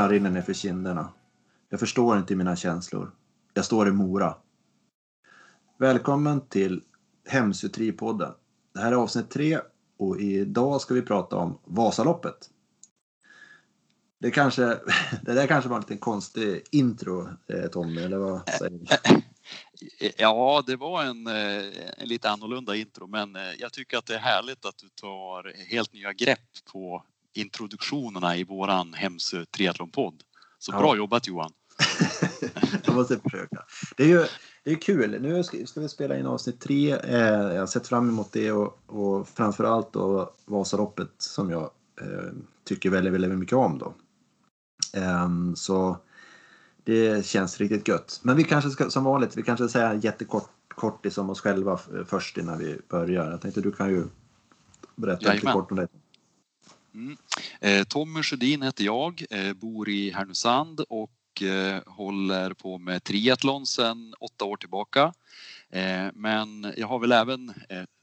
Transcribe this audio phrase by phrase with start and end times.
[0.00, 1.12] Tårarna rinner ner för kinderna.
[1.68, 3.10] Jag förstår inte mina känslor.
[3.54, 4.36] Jag står i Mora.
[5.78, 6.82] Välkommen till
[7.28, 8.32] Hemsutripodden.
[8.74, 9.58] Det här är avsnitt tre
[9.98, 12.50] och idag ska vi prata om Vasaloppet.
[14.20, 14.62] Det, kanske,
[15.22, 18.86] det där kanske var en lite konstig intro eh, Tommy, eller vad säger du?
[20.16, 21.64] Ja, det var en, eh,
[21.98, 25.52] en lite annorlunda intro, men eh, jag tycker att det är härligt att du tar
[25.70, 30.22] helt nya grepp på introduktionerna i våran Hemsö triathlonpodd.
[30.58, 31.52] Så bra jobbat Johan!
[32.84, 33.64] jag måste försöka.
[33.96, 34.26] Det är ju
[34.64, 35.20] det är kul.
[35.20, 36.92] Nu ska, ska vi spela in avsnitt tre.
[36.92, 42.32] Eh, jag har sett fram emot det och, och framförallt då Vasaloppet som jag eh,
[42.64, 43.94] tycker väldigt, väldigt mycket om då.
[44.94, 45.96] Eh, så
[46.84, 48.20] det känns riktigt gött.
[48.22, 52.38] Men vi kanske ska, som vanligt, vi kanske säger jättekort kortis om oss själva först
[52.38, 53.30] innan vi börjar.
[53.30, 54.04] Jag tänkte du kan ju
[54.96, 55.36] berätta Jajamän.
[55.36, 55.86] lite kort om dig.
[56.94, 57.16] Mm.
[57.60, 63.66] Eh, Tommy Sjödin heter jag, eh, bor i Härnösand och eh, håller på med triathlon
[63.66, 65.12] sedan åtta år tillbaka.
[66.14, 67.54] Men jag har väl även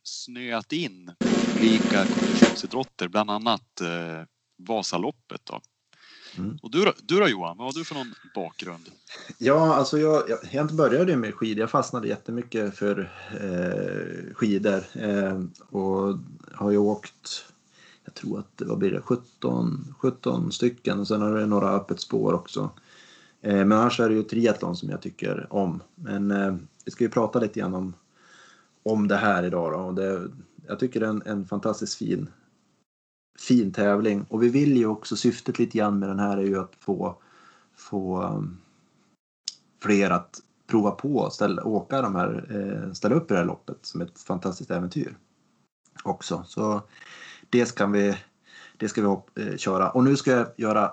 [0.03, 1.11] snöat in
[1.57, 3.81] olika konditionsidrotter, bland annat
[4.57, 5.41] Vasaloppet.
[5.43, 5.61] Då.
[6.37, 6.57] Mm.
[6.61, 8.89] Och du, då, du då Johan, vad har du för någon bakgrund?
[9.37, 11.59] Ja, alltså jag, jag, jag började med skidor.
[11.59, 16.17] Jag fastnade jättemycket för eh, skidor eh, och
[16.53, 17.45] har ju åkt
[18.07, 21.69] jag tror att det var blir det, 17, 17 stycken och sen har det några
[21.69, 22.69] öppet spår också.
[23.41, 25.81] Eh, men annars är det ju triathlon som jag tycker om.
[25.95, 27.93] Men eh, vi ska ju prata lite grann om,
[28.83, 29.77] om det här idag då.
[29.77, 30.31] Och det,
[30.67, 32.29] jag tycker det är en, en fantastiskt fin,
[33.39, 36.59] fin tävling och vi vill ju också, syftet lite grann med den här är ju
[36.59, 37.21] att få,
[37.75, 38.41] få eh,
[39.83, 43.45] fler att prova på att ställa, åka de här, eh, ställa upp i det här
[43.45, 45.17] loppet som ett fantastiskt äventyr
[46.03, 46.43] också.
[46.47, 46.81] Så
[47.49, 48.17] det ska vi,
[48.77, 49.89] det ska vi hop, eh, köra.
[49.89, 50.91] Och nu ska jag göra,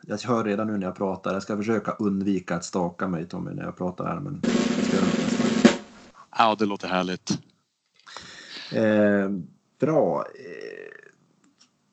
[0.00, 3.50] jag hör redan nu när jag pratar, jag ska försöka undvika att staka mig Tommy
[3.50, 5.68] när jag pratar här men jag ska göra nästa.
[6.38, 7.38] Ja, det låter härligt.
[8.72, 9.30] Eh,
[9.80, 10.24] bra.
[10.34, 11.12] Eh,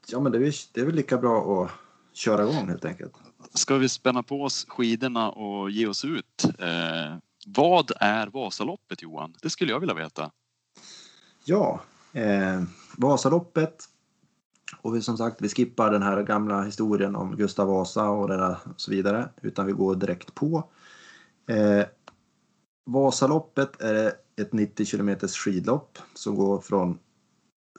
[0.07, 1.71] ja men det är, det är väl lika bra att
[2.13, 3.13] köra igång helt enkelt.
[3.53, 6.45] Ska vi spänna på oss skidorna och ge oss ut?
[6.59, 9.35] Eh, vad är Vasaloppet Johan?
[9.41, 10.31] Det skulle jag vilja veta.
[11.45, 11.81] Ja,
[12.19, 12.63] eh,
[12.97, 13.75] Vasaloppet.
[14.81, 18.37] Och vi, som sagt, vi skippar den här gamla historien om Gustav Vasa och, det
[18.37, 20.63] där och så vidare, utan vi går direkt på.
[21.47, 21.85] Eh,
[22.85, 26.99] Vasaloppet är ett 90 km skidlopp som går från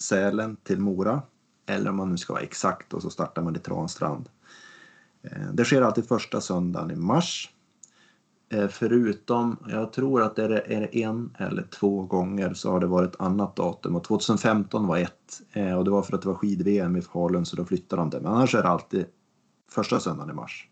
[0.00, 1.22] Sälen till Mora.
[1.66, 4.28] Eller om man nu ska vara exakt och så startar man i Transtrand.
[5.22, 7.50] Eh, det sker alltid första söndagen i mars.
[8.52, 13.14] Eh, förutom, jag tror att det är en eller två gånger så har det varit
[13.14, 16.34] ett annat datum och 2015 var ett eh, och det var för att det var
[16.34, 18.20] skid-VM i Falun så då flyttade de det.
[18.20, 19.06] Men annars är det alltid
[19.70, 20.68] första söndagen i mars.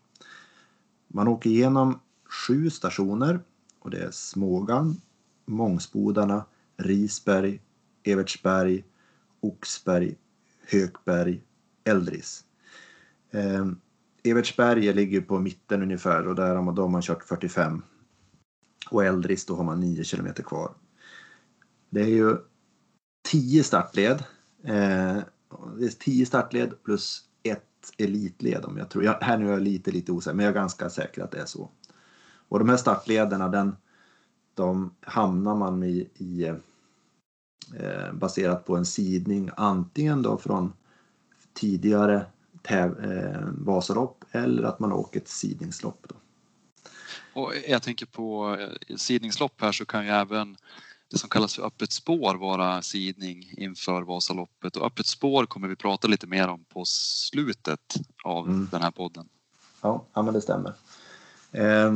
[1.07, 1.99] Man åker igenom
[2.47, 3.39] sju stationer
[3.79, 5.01] och det är Smågan,
[5.45, 6.45] Mångsbodarna,
[6.77, 7.61] Risberg,
[8.03, 8.83] Evertsberg,
[9.39, 10.15] Oxberg,
[10.71, 11.41] Hökberg,
[11.83, 12.43] Eldris.
[13.31, 13.65] Eh,
[14.23, 17.81] Evertsberget ligger på mitten ungefär och där har man, då har man kört 45.
[18.91, 20.73] Och Eldris då har man 9 kilometer kvar.
[21.89, 22.37] Det är ju
[23.27, 24.23] 10 startled.
[24.63, 25.17] Eh,
[25.77, 29.03] det är 10 startled plus ett elitled om jag tror.
[29.03, 31.41] Jag, här nu är jag lite, lite osäker men jag är ganska säker att det
[31.41, 31.69] är så.
[32.49, 33.75] Och de här startlederna den,
[34.53, 36.43] de hamnar man i, i
[37.79, 40.73] eh, baserat på en sidning antingen då från
[41.53, 42.25] tidigare
[42.69, 46.05] täv, eh, Vasalopp eller att man åker ett sidningslopp.
[46.09, 46.15] Då.
[47.41, 50.57] Och jag tänker på eh, sidningslopp här så kan ju även
[51.11, 55.75] det som kallas för öppet spår vara sidning inför Vasaloppet och öppet spår kommer vi
[55.75, 58.67] prata lite mer om på slutet av mm.
[58.71, 59.27] den här podden.
[59.81, 60.73] Ja, ja men det stämmer.
[61.51, 61.93] Eh,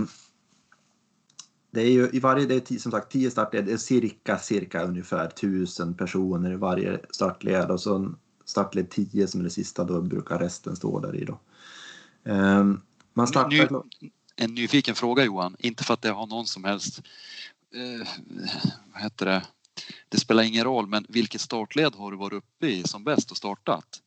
[1.72, 4.84] det är ju i varje, det är som sagt tio startled, det är cirka, cirka
[4.84, 8.14] ungefär tusen personer i varje startled och så
[8.46, 11.26] startled 10 som är det sista, då brukar resten stå där i.
[11.26, 11.40] Då.
[12.24, 12.82] Um,
[13.14, 13.50] man startar...
[13.50, 17.02] Ny, en nyfiken fråga Johan, inte för att det har någon som helst,
[17.74, 18.08] eh,
[18.94, 19.44] vad heter det,
[20.10, 23.38] det spelar ingen roll, men vilket startled har du varit uppe i som bäst och
[23.38, 24.00] startat?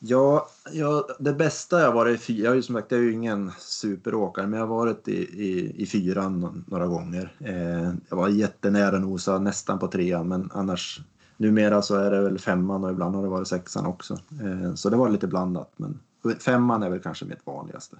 [0.00, 3.12] Ja, ja, det bästa jag varit i, jag är ju som sagt jag är ju
[3.12, 7.36] ingen superåkare, men jag har varit i, i, i fyran några gånger.
[7.40, 11.00] Eh, jag var jättenära nosa nästan på trean, men annars
[11.40, 14.14] Numera så är det väl femman och ibland har det varit sexan också.
[14.14, 15.72] Eh, så det var lite blandat.
[15.76, 16.00] Men
[16.40, 17.96] femman är väl kanske mitt vanligaste.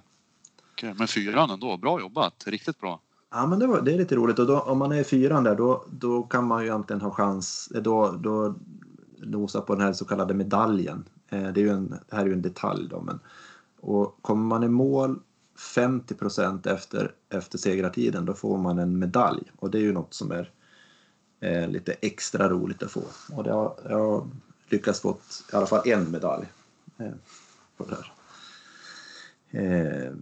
[0.71, 3.01] Okej, men fyran ändå, bra jobbat, riktigt bra.
[3.31, 5.43] Ja men det, var, det är lite roligt och då, om man är i fyran
[5.43, 8.55] där då, då kan man ju egentligen ha chans, eh, då, då
[9.17, 11.03] nosa på den här så kallade medaljen.
[11.29, 13.19] Eh, det, är ju en, det här är ju en detalj då men
[13.79, 15.19] Och kommer man i mål
[15.75, 20.13] 50 procent efter, efter segrartiden då får man en medalj och det är ju något
[20.13, 20.51] som är
[21.39, 23.03] eh, lite extra roligt att få.
[23.31, 24.27] Och det har, jag har
[24.69, 25.17] lyckats få
[25.53, 26.45] i alla fall en medalj
[26.97, 27.11] eh,
[27.77, 28.13] på det här.
[29.51, 30.13] Eh,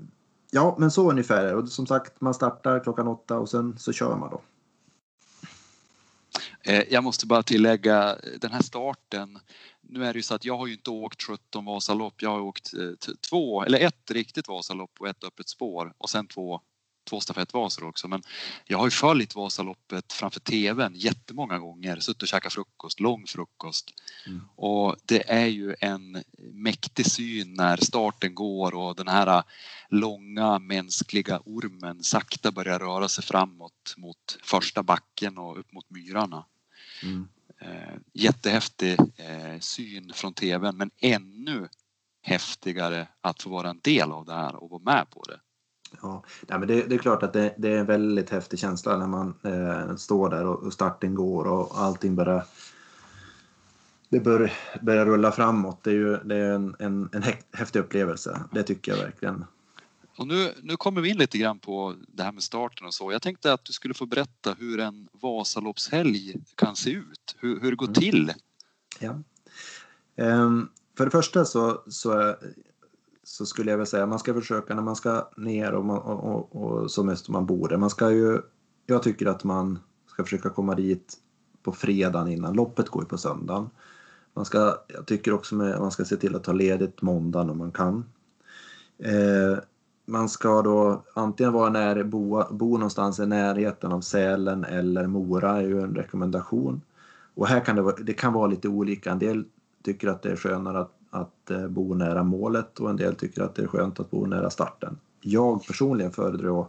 [0.52, 1.56] ja, men så ungefär är det.
[1.56, 4.42] Och som sagt, man startar klockan åtta och sen så kör man då.
[6.64, 9.40] Eh, jag måste bara tillägga den här starten.
[9.82, 12.22] Nu är det ju så att jag har ju inte åkt 17 Vasalopp.
[12.22, 16.28] Jag har åkt eh, två eller ett riktigt Vasalopp och ett öppet spår och sen
[16.28, 16.62] två
[17.08, 18.08] två stafettvasor också.
[18.08, 18.24] Men
[18.66, 22.00] jag har ju följt Vasaloppet framför tvn jättemånga gånger.
[22.00, 23.94] Suttit och käkat frukost, lång frukost.
[24.28, 24.42] Mm.
[24.56, 26.24] Och det är ju en
[26.54, 29.44] mäktig syn när starten går och den här
[29.90, 36.46] långa mänskliga ormen sakta börjar röra sig framåt mot första backen och upp mot myrarna.
[37.04, 37.28] Mm.
[37.60, 41.68] Eh, jättehäftig eh, syn från tvn men ännu
[42.22, 45.40] häftigare att få vara en del av det här och vara med på det.
[46.02, 48.98] Ja, Nej, men det, det, är klart att det, det, är en väldigt häftig känsla
[48.98, 52.44] när man eh, står där och, och, starten går och allting börjar
[54.10, 54.52] det bör,
[54.82, 55.84] börjar rulla framåt.
[55.84, 57.24] Det är ju det är en, en, en
[57.54, 58.44] häftig upplevelse.
[58.52, 59.46] Det tycker jag verkligen.
[60.18, 63.12] Och nu, nu kommer vi in lite grann på det här med starten och så.
[63.12, 67.36] Jag tänkte att du skulle få berätta hur en Vasaloppshelg kan se ut.
[67.38, 67.94] Hur, hur det går mm.
[67.94, 68.34] till.
[69.00, 69.20] Ja.
[70.16, 72.36] Um, för det första så, så
[73.28, 76.24] så skulle jag väl säga man ska försöka när man ska ner och, man, och,
[76.24, 77.78] och, och så mest man borde.
[77.78, 78.42] Man ska ju,
[78.86, 81.14] jag tycker att man ska försöka komma dit
[81.64, 82.54] på fredagen innan.
[82.54, 83.70] Loppet går ju på söndagen.
[84.34, 87.58] Man ska, jag tycker också att man ska se till att ta ledigt måndagen om
[87.58, 88.06] man kan.
[88.98, 89.58] Eh,
[90.06, 95.58] man ska då antingen vara när, bo, bo någonstans i närheten av Sälen eller Mora
[95.58, 96.82] är ju en rekommendation.
[97.36, 99.12] Och här kan det, det kan vara lite olika.
[99.12, 99.46] En del
[99.84, 103.42] tycker att det är skönare att att eh, bo nära målet och en del tycker
[103.42, 105.00] att det är skönt att bo nära starten.
[105.22, 106.66] Jag personligen föredrar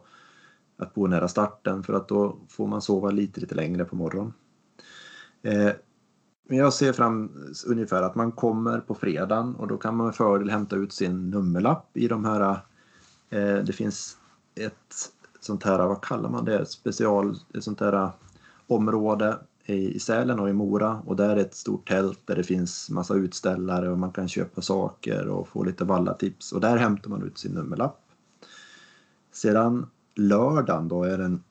[0.77, 4.33] att bo nära starten för att då får man sova lite, lite längre på morgonen.
[5.43, 5.73] Eh,
[6.49, 7.33] men jag ser fram
[7.67, 11.31] ungefär att man kommer på fredagen och då kan man med fördel hämta ut sin
[11.31, 12.51] nummerlapp i de här.
[13.31, 14.17] Eh, det finns
[14.55, 18.11] ett sånt här, vad kallar man det, special, ett sånt här
[18.67, 19.39] område
[19.69, 23.15] i Sälen och i Mora och där är ett stort tält där det finns massa
[23.15, 27.39] utställare och man kan köpa saker och få lite vallatips och där hämtar man ut
[27.39, 28.01] sin nummerlapp.
[29.33, 31.43] Sedan lördagen då är det en,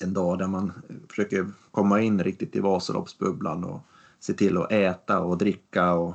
[0.00, 0.72] en dag där man
[1.08, 3.80] försöker komma in riktigt i Vasaloppsbubblan och
[4.20, 6.14] se till att äta och dricka och,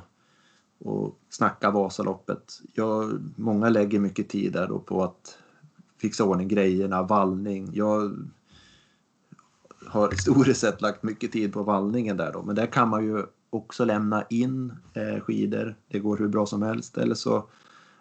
[0.78, 2.60] och snacka Vasaloppet.
[2.74, 5.38] Jag, många lägger mycket tid där då på att
[6.00, 7.70] fixa ordning grejerna, vallning.
[7.72, 8.28] Jag
[9.88, 12.42] har historiskt sett lagt mycket tid på vallningen där då.
[12.42, 15.76] Men där kan man ju också lämna in eh, skidor.
[15.88, 16.98] Det går hur bra som helst.
[16.98, 17.48] Eller så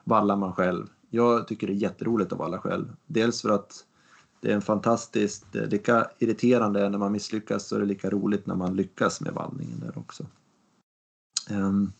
[0.03, 0.87] vallar man själv.
[1.09, 2.85] Jag tycker det är jätteroligt att valla själv.
[3.05, 3.85] Dels för att
[4.41, 8.55] det är en fantastiskt, lika irriterande när man misslyckas så är det lika roligt när
[8.55, 10.25] man lyckas med vallningen där också.
[11.49, 11.93] Um,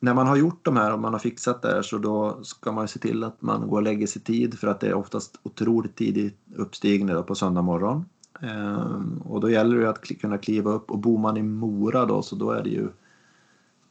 [0.00, 2.72] när man har gjort de här och man har fixat det här så då ska
[2.72, 5.40] man se till att man går och lägger sig tid för att det är oftast
[5.42, 8.04] otroligt tidig uppstigning på söndag morgon.
[8.40, 12.22] Ehm, och då gäller det att kunna kliva upp och bor man i Mora då
[12.22, 12.88] så då är det ju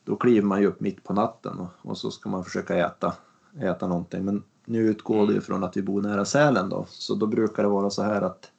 [0.03, 3.13] då kliver man ju upp mitt på natten och, så ska man försöka äta,
[3.59, 4.25] äta någonting.
[4.25, 7.69] Men nu utgår det från att vi bor nära Sälen då så då brukar det
[7.69, 8.51] vara så här att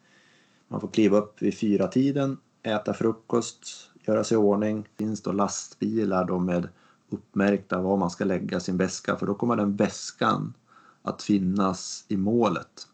[0.69, 4.83] man får kliva upp vid fyra tiden, äta frukost, göra sig i ordning.
[4.83, 6.69] Det finns då lastbilar då med
[7.11, 10.55] uppmärkta var man ska lägga sin väska för då kommer den väskan
[11.03, 12.89] att finnas i målet.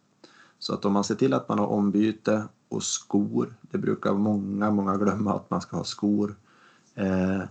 [0.58, 3.54] Så att om man ser till att man har ombyte och skor.
[3.60, 6.36] Det brukar många, många glömma att man ska ha skor
[6.94, 7.42] eh,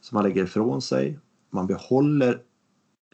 [0.00, 1.18] som man lägger ifrån sig.
[1.50, 2.42] Man behåller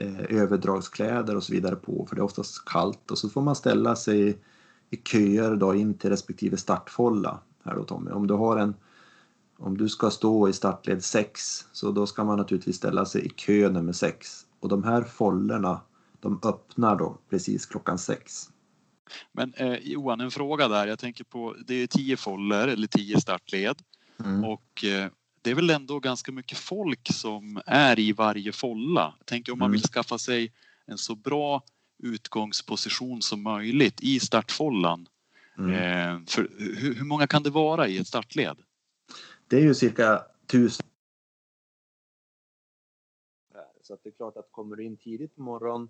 [0.01, 3.57] eh, överdragskläder och så vidare på för det är oftast kallt och så får man
[3.57, 4.39] ställa sig
[4.91, 7.41] i köer då in till respektive startfolla.
[7.65, 8.11] Här då Tommy.
[8.11, 8.75] Om du har en
[9.59, 13.29] om du ska stå i startled 6 så då ska man naturligtvis ställa sig i
[13.29, 15.81] kö nummer 6 och de här follorna
[16.21, 18.51] de öppnar då precis klockan 6.
[19.33, 20.87] Men eh, Johan, en fråga där.
[20.87, 23.77] Jag tänker på, det är tio foller eller tio startled
[24.25, 24.45] mm.
[24.45, 25.11] och eh,
[25.43, 29.15] det är väl ändå ganska mycket folk som är i varje folla.
[29.25, 29.73] Tänker om man mm.
[29.73, 30.53] vill skaffa sig
[30.87, 31.63] en så bra
[32.03, 35.09] utgångsposition som möjligt i startfollan.
[35.59, 35.71] Mm.
[35.71, 38.57] Eh, för hur, hur, många kan det vara i ett startled?
[39.49, 40.87] Det är ju cirka tusen.
[43.83, 45.89] Så att det är klart att kommer du in tidigt på morgonen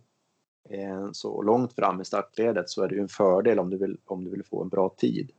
[1.13, 4.25] så långt fram i startledet så är det ju en fördel om du vill, om
[4.25, 5.31] du vill få en bra tid.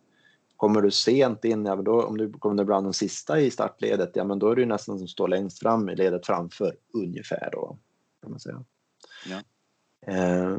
[0.57, 4.23] Kommer du sent in, ja, då, om du kommer bland de sista i startledet, ja
[4.23, 7.77] men då är det ju nästan som står längst fram i ledet framför ungefär då.
[8.21, 8.63] Kan man säga.
[9.29, 9.41] Ja.
[10.13, 10.57] Eh,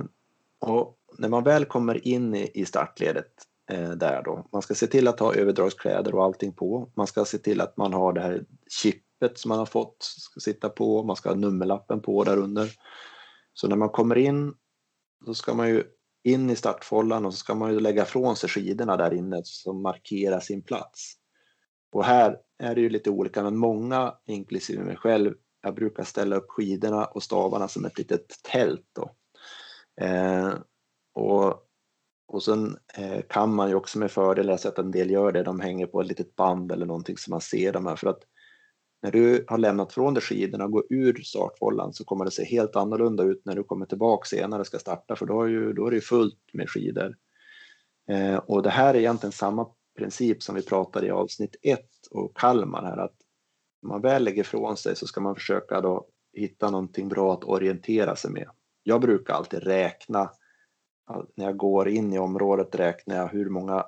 [0.59, 3.33] och när man väl kommer in i, i startledet
[3.71, 6.91] eh, där då, man ska se till att ha överdragskläder och allting på.
[6.95, 8.45] Man ska se till att man har det här
[8.83, 12.71] chippet som man har fått, ska sitta på, man ska ha nummerlappen på där under.
[13.59, 14.55] Så när man kommer in
[15.25, 15.85] så ska man ju
[16.25, 19.83] in i startfållan och så ska man ju lägga från sig skidorna där inne som
[19.83, 21.15] markerar sin plats.
[21.93, 26.37] Och här är det ju lite olika, men många, inklusive mig själv, jag brukar ställa
[26.37, 28.87] upp skidorna och stavarna som ett litet tält.
[28.93, 29.17] Då.
[30.01, 30.55] Eh,
[31.15, 31.55] och,
[32.29, 35.11] och sen eh, kan man ju också med fördel, jag har sett att en del
[35.11, 37.97] gör det, de hänger på ett litet band eller någonting så man ser dem här.
[37.97, 38.23] För att
[39.07, 42.45] när du har lämnat från dig skidorna och går ur startfållan så kommer det se
[42.45, 45.73] helt annorlunda ut när du kommer tillbaka senare och ska starta för då är, ju,
[45.73, 47.17] då är det fullt med skidor.
[48.09, 49.67] Eh, och det här är egentligen samma
[49.99, 53.15] princip som vi pratade i avsnitt 1 och Kalmar här att
[53.83, 57.45] när man väl lägger ifrån sig så ska man försöka då hitta någonting bra att
[57.45, 58.49] orientera sig med.
[58.83, 60.31] Jag brukar alltid räkna
[61.35, 63.87] när jag går in i området räknar jag hur många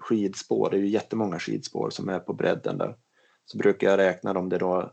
[0.00, 2.96] skidspår, det är ju jättemånga skidspår som är på bredden där.
[3.50, 4.92] Så brukar jag räkna om det då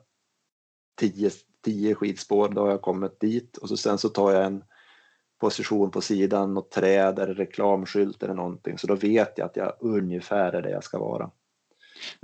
[1.00, 1.32] 10,
[1.66, 4.64] 10 skidspår, då har jag kommit dit och så sen så tar jag en
[5.40, 9.74] position på sidan, något träd eller reklamskylt eller någonting så då vet jag att jag
[9.80, 11.32] ungefär är där jag ska vara.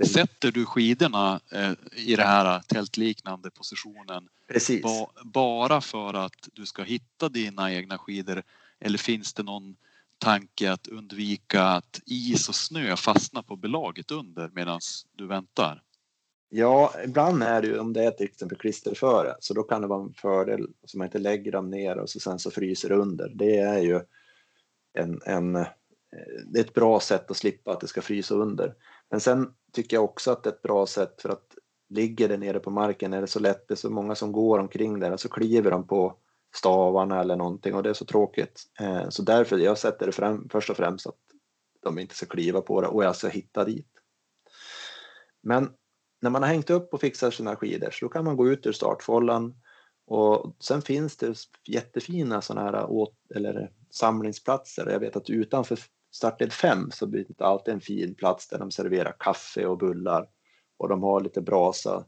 [0.06, 4.82] Sätter du skidorna eh, i den här tältliknande positionen Precis.
[4.82, 8.42] ba, bara för att du ska hitta dina egna skidor
[8.80, 9.76] eller finns det någon
[10.18, 14.80] tanke att undvika att is och snö fastnar på belaget under medan
[15.12, 15.82] du väntar?
[16.56, 19.86] Ja, ibland är det ju om det är till exempel klisterföre så då kan det
[19.86, 22.94] vara en fördel så man inte lägger dem ner och så sen så fryser det
[22.94, 23.32] under.
[23.34, 24.00] Det är ju
[24.92, 25.66] en, en, eh,
[26.46, 28.74] det är ett bra sätt att slippa att det ska frysa under.
[29.10, 31.54] Men sen tycker jag också att det är ett bra sätt för att
[31.88, 34.58] ligger det nere på marken är det så lätt, det är så många som går
[34.58, 36.16] omkring där och så kliver de på
[36.56, 38.62] stavarna eller någonting och det är så tråkigt.
[38.80, 41.20] Eh, så därför jag sätter det fram, först och främst att
[41.82, 43.88] de inte ska kliva på det och jag ska hitta dit.
[45.42, 45.70] Men
[46.24, 48.66] när man har hängt upp och fixat sina skidor så då kan man gå ut
[48.66, 49.54] ur startfållan
[50.06, 51.36] och sen finns det
[51.68, 54.90] jättefina sådana här åt, eller samlingsplatser.
[54.90, 55.78] Jag vet att utanför
[56.12, 60.28] startled 5 så blir det alltid en fin plats där de serverar kaffe och bullar
[60.76, 62.04] och de har lite brasa.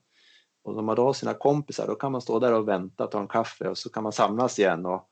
[0.65, 3.21] Och om man då har sina kompisar då kan man stå där och vänta, ta
[3.21, 5.11] en kaffe och så kan man samlas igen och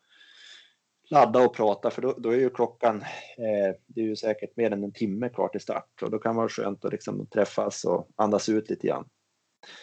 [1.11, 3.03] ladda och prata för då, då är ju klockan,
[3.39, 6.35] eh, det är ju säkert mer än en timme kvar till start och då kan
[6.35, 9.09] det vara skönt att liksom träffas och andas ut lite grann.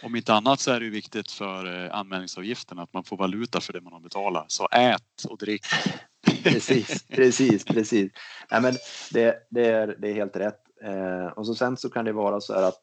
[0.03, 3.61] Om inte annat så är det ju viktigt för eh, anmälningsavgiften att man får valuta
[3.61, 4.51] för det man har betalat.
[4.51, 5.65] Så ät och drick.
[6.43, 8.11] precis, precis, precis.
[8.51, 8.73] Nej, men
[9.11, 10.61] det, det, är, det är helt rätt.
[10.83, 12.81] Eh, och så sen så kan det vara så här att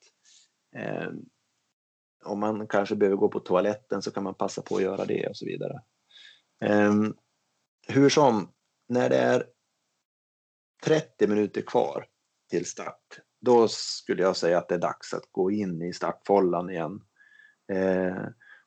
[0.77, 1.09] eh,
[2.25, 5.27] om man kanske behöver gå på toaletten så kan man passa på att göra det
[5.27, 5.81] och så vidare.
[6.65, 6.95] Eh,
[7.89, 8.53] hur som,
[8.89, 9.47] när det är
[10.85, 12.07] 30 minuter kvar
[12.51, 16.71] till start, då skulle jag säga att det är dags att gå in i startfållan
[16.71, 17.01] igen.
[17.73, 18.25] Eh,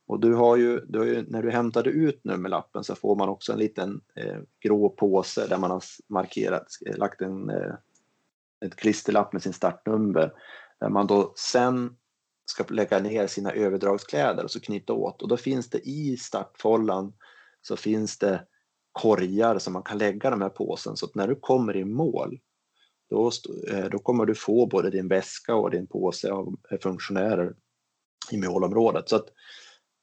[0.08, 3.30] och du har, ju, du har ju, när du hämtade ut nummerlappen så får man
[3.30, 7.74] också en liten eh, grå påse där man har markerat, eh, lagt en eh,
[8.66, 10.34] ett klisterlapp med sin startnummer
[10.80, 11.96] där man då sen
[12.46, 17.13] ska lägga ner sina överdragskläder och så knyta åt och då finns det i startfållan
[17.62, 18.48] så finns det
[18.91, 22.39] korgar som man kan lägga de här påsen så att när du kommer i mål
[23.10, 23.31] då,
[23.69, 27.55] eh, då kommer du få både din väska och din påse av eh, funktionärer
[28.31, 29.10] i målområdet.
[29.10, 29.25] Så att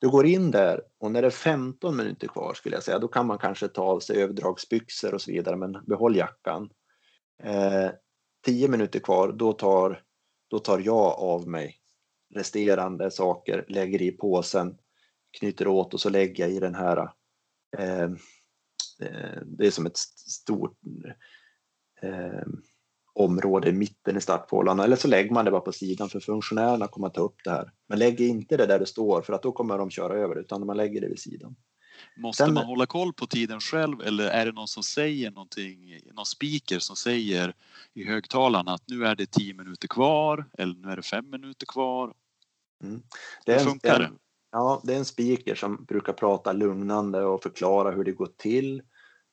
[0.01, 3.09] du går in där och när det är 15 minuter kvar skulle jag säga, då
[3.09, 6.71] kan man kanske ta av sig överdragsbyxor och så vidare, men behåll jackan.
[7.43, 7.91] Eh,
[8.47, 10.03] 10 minuter kvar, då tar,
[10.51, 11.75] då tar jag av mig
[12.35, 14.79] resterande saker, lägger i påsen,
[15.39, 17.09] knyter åt och så lägger jag i den här
[17.77, 18.11] Eh,
[19.45, 20.79] det är som ett stort
[22.03, 22.47] eh,
[23.13, 26.89] område i mitten i startpålarna eller så lägger man det bara på sidan för funktionärerna
[26.89, 27.73] kommer att ta upp det här.
[27.89, 30.67] Men lägg inte det där det står för att då kommer de köra över utan
[30.67, 31.57] man lägger det vid sidan.
[32.17, 36.01] Måste Sen, man hålla koll på tiden själv eller är det någon som säger någonting,
[36.13, 37.55] någon speaker som säger
[37.95, 41.67] i högtalarna att nu är det tio minuter kvar eller nu är det fem minuter
[41.67, 42.15] kvar?
[42.83, 43.03] Mm.
[43.47, 44.11] Det är Hur funkar det?
[44.51, 48.83] Ja, det är en speaker som brukar prata lugnande och förklara hur det går till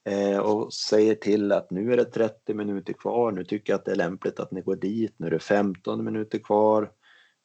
[0.09, 3.85] eh, och säger till att nu är det 30 minuter kvar, nu tycker jag att
[3.85, 6.91] det är lämpligt att ni går dit, nu är det 15 minuter kvar,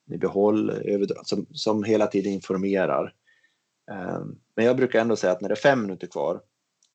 [0.05, 3.13] ni behåller, som, som hela tiden informerar.
[3.91, 4.25] Eh,
[4.55, 6.41] men jag brukar ändå säga att när det är fem minuter kvar,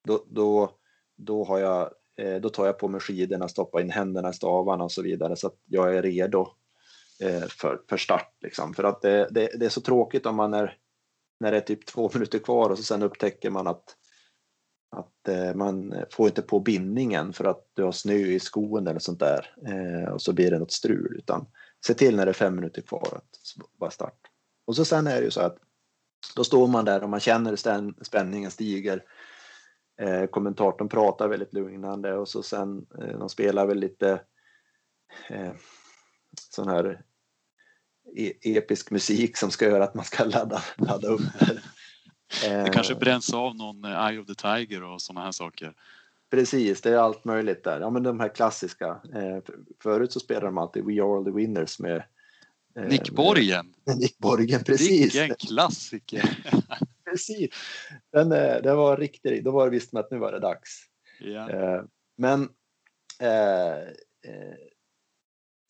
[0.04, 0.70] då, då,
[1.16, 4.84] då, har jag, eh, då tar jag på mig skidorna, stoppar in händerna i stavarna
[4.84, 6.48] och så vidare så att jag är redo
[7.20, 8.34] Eh, för, för start.
[8.40, 8.74] Liksom.
[8.74, 10.76] För att det, det, det, är så tråkigt om man är
[11.40, 13.96] när det är typ två minuter kvar och så sen upptäcker man att
[14.96, 19.00] att eh, man får inte på bindningen för att du har snö i skon eller
[19.00, 21.46] sånt där eh, och så blir det något strul utan
[21.86, 23.28] se till när det är fem minuter kvar att
[23.78, 24.20] bara start.
[24.66, 25.58] Och så sen är det ju så att
[26.36, 27.56] då står man där och man känner
[28.04, 29.04] spänningen stiger.
[30.00, 34.20] Eh, kommentatorn pratar väldigt lugnande och så sen eh, de spelar väl lite
[35.30, 35.52] eh,
[36.56, 37.02] sån här
[38.16, 41.20] e episk musik som ska göra att man ska ladda, ladda upp.
[42.42, 45.74] det kanske bränns av någon eh, Eye of the Tiger och sådana här saker.
[46.30, 47.80] Precis, det är allt möjligt där.
[47.80, 49.00] Ja, men de här klassiska.
[49.14, 49.38] Eh,
[49.82, 52.02] förut så spelade de alltid We are all the winners med
[52.76, 53.74] eh, Nick Borgen.
[53.86, 55.14] Med Nick Borgen, precis.
[55.14, 56.38] Vilken klassiker.
[57.10, 57.50] precis.
[58.12, 60.82] Den, eh, det var riktigt, då var det visst med att nu var det dags.
[61.20, 61.82] Eh,
[62.16, 62.48] men
[63.20, 63.78] eh,
[64.26, 64.56] eh,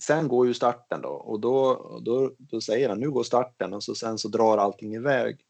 [0.02, 3.84] sen går ju starten då och då, då, då säger han nu går starten och
[3.84, 5.40] så sen så drar allting iväg.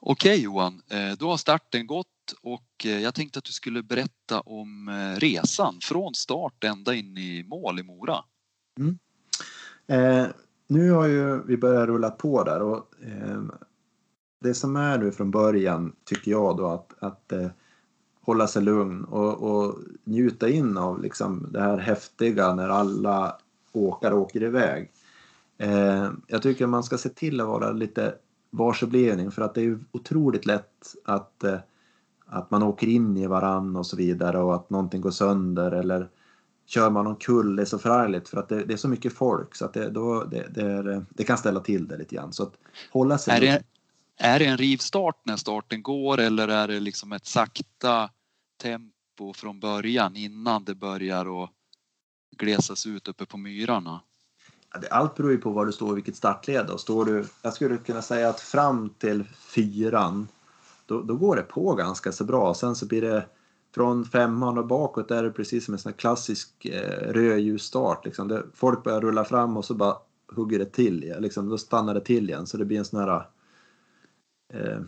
[0.00, 0.82] Okej Johan,
[1.18, 2.06] då har starten gått
[2.42, 7.78] och jag tänkte att du skulle berätta om resan från start ända in i mål
[7.78, 8.24] i Mora.
[8.78, 8.98] Mm.
[9.86, 10.26] Eh,
[10.66, 13.42] nu har ju vi börjat rulla på där och eh,
[14.40, 17.48] det som är nu från början tycker jag då att, att eh,
[18.26, 23.36] hålla sig lugn och, och, njuta in av liksom det här häftiga när alla
[23.72, 24.90] åkare åker iväg.
[25.58, 28.14] Eh, jag tycker man ska se till att vara lite
[28.50, 31.58] varseblivning för att det är otroligt lätt att, eh,
[32.26, 36.08] att man åker in i varann och så vidare och att någonting går sönder eller
[36.66, 39.64] kör man någon kulle så förargligt för att det, det, är så mycket folk så
[39.64, 42.32] att det, då, det, det, är, det kan ställa till det lite grann.
[42.32, 42.52] Så att
[42.92, 43.62] hålla sig är det,
[44.18, 48.10] är det en rivstart när starten går eller är det liksom ett sakta
[48.56, 51.50] tempo från början innan det börjar att
[52.36, 54.00] glesas ut uppe på myrarna?
[54.90, 56.70] Allt beror ju på var du står i vilket startled.
[56.80, 60.28] Står du, jag skulle kunna säga att fram till fyran
[60.86, 62.54] då, då går det på ganska så bra.
[62.54, 63.26] Sen så blir det
[63.74, 68.04] från femman och bakåt är det precis som en sån klassisk eh, rödljusstart.
[68.04, 68.42] Liksom.
[68.54, 69.96] folk börjar rulla fram och så bara
[70.34, 71.14] hugger det till.
[71.18, 73.26] Liksom, då stannar det till igen så det blir en sån här
[74.52, 74.80] eh,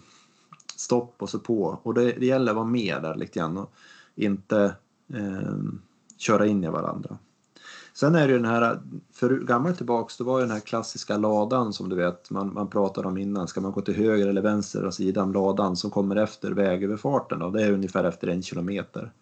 [0.79, 1.81] stopp och så på.
[1.83, 3.73] Och det, det gäller att vara med där lite grann och
[4.15, 4.77] inte
[5.15, 5.53] eh,
[6.17, 7.19] köra in i varandra.
[7.95, 8.81] Sen är det ju den här,
[9.13, 12.71] för gammalt tillbaks, då var ju den här klassiska ladan som du vet, man, man
[12.71, 13.49] pratade om innan.
[13.49, 17.63] Ska man gå till höger eller vänster sidan ladan som kommer efter vägöverfarten och det
[17.63, 19.13] är ungefär efter en kilometer.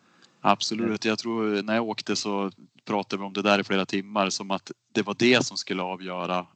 [0.41, 2.51] Absolut, jag tror när jag åkte så
[2.85, 5.83] pratade vi om det där i flera timmar som att det var det som skulle
[5.83, 6.47] avgöra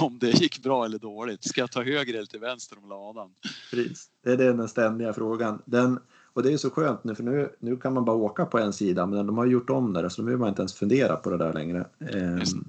[0.00, 1.44] om det gick bra eller dåligt.
[1.44, 3.30] Ska jag ta höger eller till vänster om ladan?
[3.70, 5.62] Precis, det är den ständiga frågan.
[5.64, 5.98] Den,
[6.32, 8.72] och det är så skönt nu för nu, nu kan man bara åka på en
[8.72, 11.30] sida men de har gjort om det så då behöver man inte ens fundera på
[11.30, 11.86] det där längre.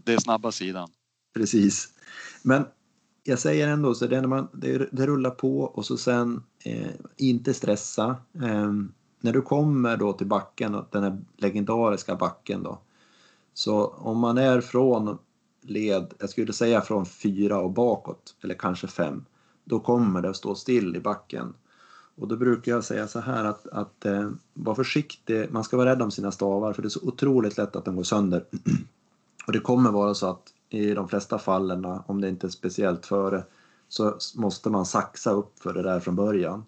[0.05, 0.89] Det är snabba sidan.
[1.33, 1.89] Precis.
[2.41, 2.65] Men
[3.23, 6.91] jag säger ändå så det, när man, det, det rullar på och så sen eh,
[7.17, 8.15] inte stressa.
[8.43, 8.71] Eh,
[9.21, 12.79] när du kommer då till backen, den här legendariska backen då.
[13.53, 15.17] Så om man är från
[15.63, 19.26] led, jag skulle säga från fyra och bakåt, eller kanske fem,
[19.63, 21.54] då kommer det att stå still i backen.
[22.15, 25.89] Och då brukar jag säga så här att, att eh, var försiktig, man ska vara
[25.89, 28.45] rädd om sina stavar för det är så otroligt lätt att de går sönder.
[29.47, 33.06] och det kommer vara så att i de flesta fallen, om det inte är speciellt
[33.06, 33.43] före,
[33.89, 36.65] så måste man saxa upp för det där från början.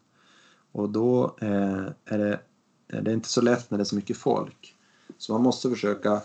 [0.72, 2.40] Och då eh, är det,
[2.88, 4.76] är det inte så lätt när det är så mycket folk.
[5.18, 6.22] Så man måste försöka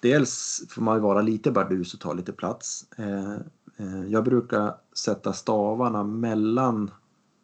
[0.00, 2.86] Dels får man vara lite bardus och ta lite plats.
[2.96, 3.32] Eh,
[3.76, 6.90] eh, jag brukar sätta stavarna mellan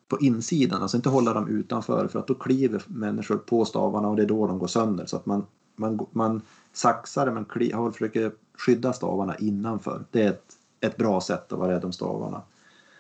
[0.09, 4.17] på insidan, alltså inte hålla dem utanför för att då kliver människor på stavarna och
[4.17, 5.07] det är då de går sönder.
[5.07, 6.43] Så att man, man, man
[6.73, 10.05] saxar men kliver, försöker skydda stavarna innanför.
[10.11, 12.43] Det är ett, ett bra sätt att vara rädd om stavarna.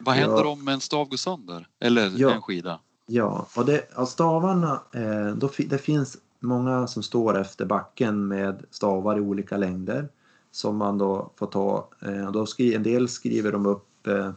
[0.01, 0.49] Vad händer ja.
[0.49, 1.69] om en stav går sönder?
[1.81, 2.81] Eller ja, en skida?
[3.07, 8.63] Ja, och det, av stavarna, eh, då, det finns många som står efter backen med
[8.71, 10.09] stavar i olika längder
[10.51, 11.89] som man då får ta.
[12.01, 14.31] Eh, då skri, en del skriver de upp eh,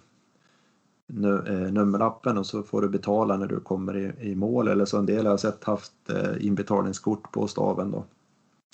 [1.17, 4.97] Eh, nummerlappen och så får du betala när du kommer i, i mål eller så
[4.97, 8.03] en del har jag sett haft eh, inbetalningskort på staven då.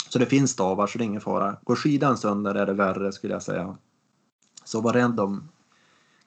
[0.10, 1.58] Så det finns stavar så det är ingen fara.
[1.64, 3.78] Går skidan sönder är det värre skulle jag säga.
[4.64, 5.50] Så var rädd om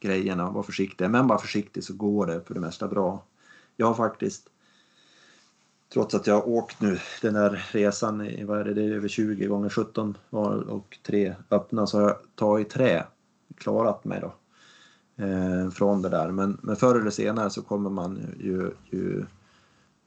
[0.00, 1.10] grejerna, var försiktig.
[1.10, 3.22] Men var försiktig så går det för det mesta bra.
[3.76, 4.48] Jag har faktiskt
[5.92, 8.92] trots att jag har åkt nu den här resan i, vad är det, det är
[8.92, 13.06] över 20 gånger 17 och tre öppna så har jag tagit trä
[13.56, 14.34] klarat mig då
[15.24, 16.30] eh, från det där.
[16.30, 19.24] Men, men förr eller senare så kommer man ju, ju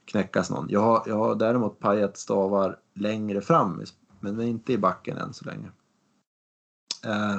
[0.04, 0.66] knäckas någon.
[0.70, 3.82] Jag har, jag har däremot pajat stavar längre fram
[4.20, 5.70] men inte i backen än så länge.
[7.04, 7.36] Eh,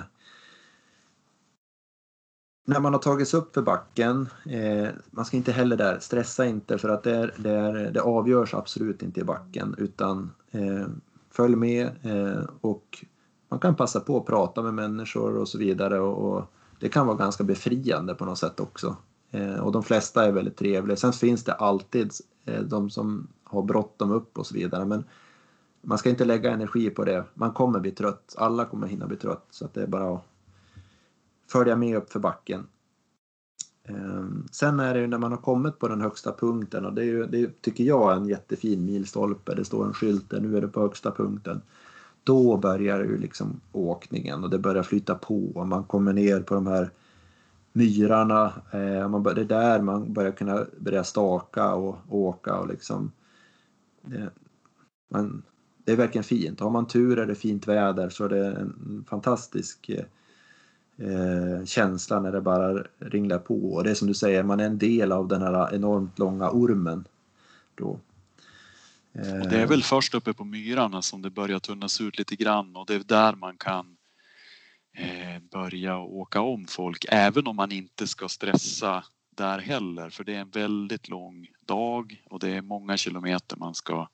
[2.66, 6.78] när man har tagits upp för backen, eh, man ska inte heller där, stressa inte
[6.78, 10.88] för att det, är, det, är, det avgörs absolut inte i backen utan eh,
[11.32, 13.06] följ med eh, och
[13.50, 16.46] man kan passa på att prata med människor och så vidare och, och
[16.80, 18.96] det kan vara ganska befriande på något sätt också.
[19.32, 20.98] Eh, och de flesta är väldigt trevliga.
[20.98, 22.12] Sen finns det alltid
[22.46, 25.04] eh, de som har bråttom upp och så vidare men
[25.82, 27.24] man ska inte lägga energi på det.
[27.34, 28.36] Man kommer bli trött.
[28.38, 30.22] Alla kommer hinna bli trött så att det är bara att
[31.54, 32.68] följa med upp för backen.
[33.84, 37.02] Ehm, sen är det ju när man har kommit på den högsta punkten och det,
[37.02, 39.56] är ju, det tycker jag är en jättefin milstolpe.
[39.56, 41.62] Det står en skylt där, nu är det på högsta punkten.
[42.24, 46.56] Då börjar ju liksom åkningen och det börjar flytta på och man kommer ner på
[46.56, 46.90] de här
[47.74, 48.54] myrarna.
[48.72, 53.12] Ehm, man bör, det är där man börjar kunna börja staka och åka och liksom.
[54.02, 54.30] Det,
[55.12, 55.44] man,
[55.86, 56.60] det är verkligen fint.
[56.60, 60.06] Har man tur är det fint väder så är det en fantastisk eh,
[61.04, 63.74] eh, känsla när det bara ringlar på.
[63.74, 66.50] Och det är som du säger, man är en del av den här enormt långa
[66.50, 67.08] ormen.
[67.76, 68.00] Då.
[69.14, 69.42] Eh.
[69.42, 72.76] Och det är väl först uppe på myrarna som det börjar tunnas ut lite grann
[72.76, 73.98] och det är där man kan
[74.98, 79.04] eh, börja åka om folk, även om man inte ska stressa
[79.36, 83.76] där heller, för det är en väldigt lång dag och det är många kilometer man
[83.76, 84.08] ska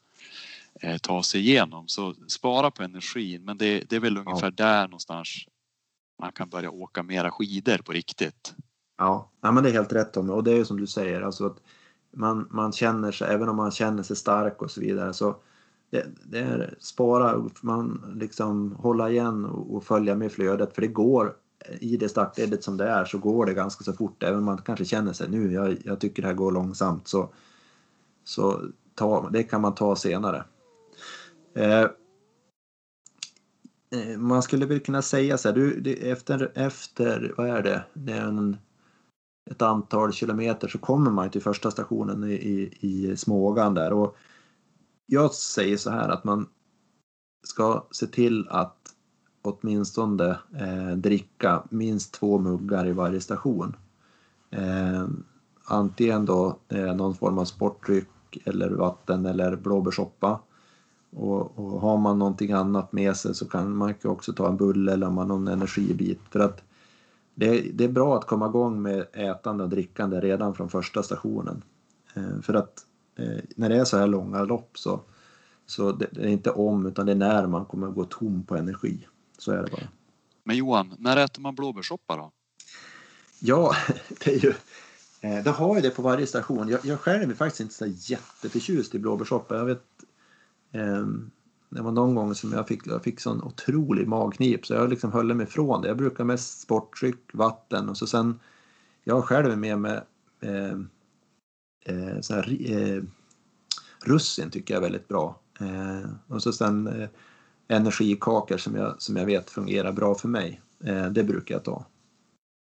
[0.81, 1.87] eh, ta sig igenom.
[1.87, 4.65] Så spara på energin, men det, det är väl ungefär ja.
[4.65, 5.45] där någonstans
[6.19, 8.55] man kan börja åka mera skidor på riktigt.
[8.97, 11.21] Ja, ja men det är helt rätt Tommy och det är ju som du säger,
[11.21, 11.57] alltså att
[12.11, 15.35] man, man känner sig, även om man känner sig stark och så vidare, så
[15.89, 20.87] det, det är spara, man liksom hålla igen och, och, följa med flödet för det
[20.87, 21.35] går
[21.79, 24.57] i det startledet som det är så går det ganska så fort även om man
[24.57, 27.33] kanske känner sig nu, jag, jag tycker det här går långsamt så,
[28.23, 28.61] så
[28.95, 30.43] ta, det kan man ta senare.
[31.55, 31.89] Eh, Eh,
[33.95, 37.83] Eh, man skulle väl kunna säga så här, du, det, efter, efter, vad är det,
[37.93, 38.57] det är en,
[39.51, 43.93] ett antal kilometer så kommer man till första stationen i, i, i Smågan där.
[43.93, 44.15] Och
[45.05, 46.47] jag säger så här att man
[47.43, 48.77] ska se till att
[49.41, 53.75] åtminstone eh, dricka minst två muggar i varje station.
[54.51, 55.07] Eh,
[55.65, 58.07] antingen då eh, någon form av sportdryck
[58.45, 60.39] eller vatten eller blåbärssoppa
[61.11, 64.93] och, och, har man någonting annat med sig så kan man också ta en bulle
[64.93, 66.19] eller man någon energibit.
[66.29, 66.63] För att
[67.35, 71.63] det, det, är bra att komma igång med ätande och drickande redan från första stationen.
[72.13, 75.01] Eh, för att eh, när det är så här långa lopp så,
[75.65, 78.43] så det, det är inte om utan det är när man kommer att gå tom
[78.43, 79.07] på energi.
[79.37, 79.87] Så är det bara.
[80.43, 82.31] Men Johan, när äter man blåbärssoppa då?
[83.39, 83.75] Ja,
[84.23, 84.53] det är ju
[85.21, 86.69] eh, det har ju det på varje station.
[86.69, 89.55] Jag, jag själv är faktiskt inte så jätteförtjust i blåbärssoppa.
[89.57, 89.83] Jag vet
[90.71, 91.31] Ehm,
[91.69, 95.11] det var någon gång som jag fick, jag fick sån otrolig magknip så jag liksom
[95.11, 95.87] höll mig ifrån det.
[95.87, 98.39] Jag brukar mest sporttryck, vatten och så sen
[99.03, 100.03] jag själv är med med
[100.41, 100.89] ehm,
[101.85, 103.03] eh, eh, här, eh,
[104.05, 105.39] russin tycker jag är väldigt bra.
[105.59, 107.09] Eh, och så sen eh,
[107.67, 110.61] energikakor som jag, som jag vet fungerar bra för mig.
[110.83, 111.85] Eh, det brukar jag ta.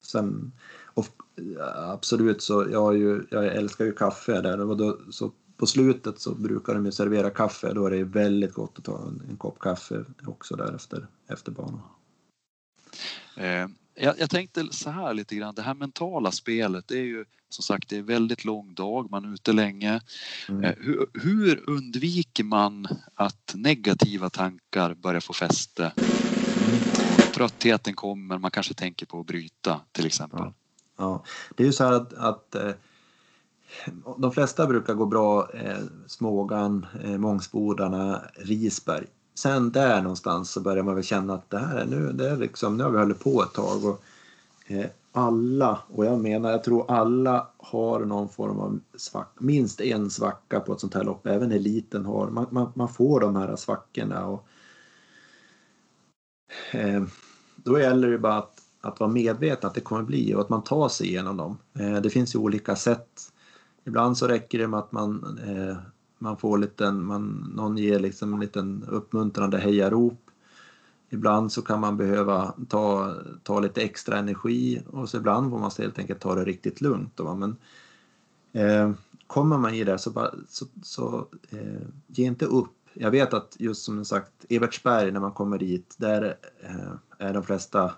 [0.05, 0.53] Sen,
[0.85, 1.07] och,
[1.37, 6.21] eh, absolut så jag, ju, jag älskar ju kaffe där och då, så på slutet
[6.21, 7.73] så brukar de ju servera kaffe.
[7.73, 11.53] Då är det väldigt gott att ta en, en kopp kaffe också där efter, efter
[11.53, 11.81] banan.
[13.37, 17.25] Eh, jag, jag, tänkte så här lite grann, det här mentala spelet det är ju
[17.49, 20.01] som sagt det är väldigt lång dag, man är ute länge.
[20.49, 20.65] Mm.
[20.65, 25.93] Eh, hur, hur, undviker man att negativa tankar börjar få fäste?
[25.97, 26.81] Mm.
[27.35, 30.41] Tröttheten kommer, man kanske tänker på att bryta till exempel.
[30.41, 30.53] Ja,
[30.97, 31.25] ja.
[31.57, 32.73] det är ju så här att, att eh,
[34.17, 39.07] de flesta brukar gå bra, eh, Smågan, eh, Mångsbodarna, Risberg.
[39.35, 42.37] Sen där någonstans så börjar man väl känna att det här är nu, det är
[42.37, 44.03] liksom, nu har vi hållit på ett tag och
[44.67, 50.11] eh, alla, och jag menar jag tror alla har någon form av svacka, minst en
[50.11, 53.57] svacka på ett sånt här lopp, även eliten har, man, man, man får de här
[53.57, 54.47] svackorna och
[56.73, 57.03] eh,
[57.57, 60.65] då gäller det bara att, att vara medveten att det kommer bli och att man
[60.65, 61.59] tar sig igenom dem.
[61.79, 63.33] Eh, det finns ju olika sätt
[63.87, 65.77] Ibland så räcker det med att man, eh,
[66.19, 70.31] man får liten, man, någon ger liksom en liten uppmuntrande hejarop.
[71.11, 75.71] Ibland så kan man behöva ta, ta lite extra energi och så ibland får man
[75.79, 77.17] helt enkelt ta det riktigt lugnt.
[77.17, 77.57] Då, men,
[78.53, 78.93] eh,
[79.27, 82.73] kommer man i det så, bara, så, så eh, ge inte upp.
[82.93, 87.43] Jag vet att just som sagt Evertsberg när man kommer dit, där eh, är de
[87.43, 87.93] flesta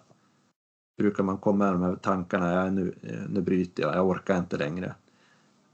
[0.98, 4.38] brukar man komma med de här tankarna, ja, nu, eh, nu bryter jag, jag orkar
[4.38, 4.94] inte längre.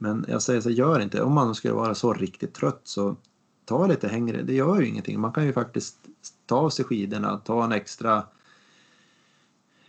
[0.04, 3.16] Men jag säger så gör inte Om man skulle vara så riktigt trött så
[3.64, 4.42] ta lite hängre.
[4.42, 5.20] Det gör ju ingenting.
[5.20, 5.96] Man kan ju faktiskt
[6.46, 8.22] ta av sig skidorna, ta en extra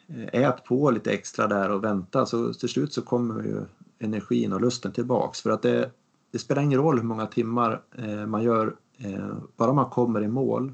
[0.08, 3.66] eh, ät på lite extra där och vänta så till slut så kommer ju
[4.00, 5.42] energin och lusten tillbaks.
[5.42, 5.92] För att det,
[6.32, 10.28] det spelar ingen roll hur många timmar eh, man gör, eh, bara man kommer i
[10.28, 10.74] mål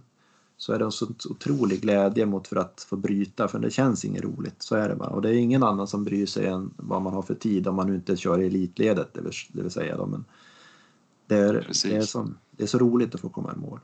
[0.62, 4.06] så är det en så otrolig glädje mot för att få bryta för det känns
[4.06, 4.56] inget roligt.
[4.63, 5.10] Så är det bara.
[5.10, 7.76] Och det är ingen annan som bryr sig än vad man har för tid om
[7.76, 9.97] man nu inte kör i elitledet det vill, det vill säga.
[9.97, 10.06] Då.
[10.06, 10.26] Men
[11.28, 13.80] det, är, det, är som, det är så roligt att få komma i mål.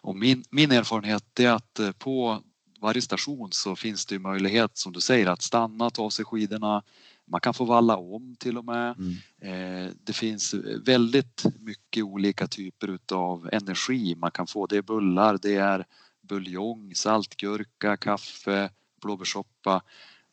[0.00, 2.42] Och min, min erfarenhet är att eh, på
[2.80, 6.82] varje station så finns det möjlighet som du säger att stanna, ta av sig skidorna.
[7.26, 8.94] Man kan få valla om till och med.
[8.98, 9.86] Mm.
[9.86, 10.54] Eh, det finns
[10.84, 14.66] väldigt mycket olika typer av energi man kan få.
[14.66, 15.86] Det är bullar, det är
[16.30, 18.70] buljong, saltgurka, kaffe,
[19.02, 19.82] blåbärssoppa.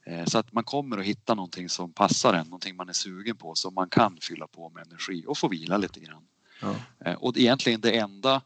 [0.06, 3.38] Eh, så att man kommer att hitta någonting som passar en, någonting man är sugen
[3.38, 6.24] på som man kan fylla på med energi och få vila lite grann.
[6.62, 6.76] Ja.
[7.06, 8.42] Eh, och egentligen det enda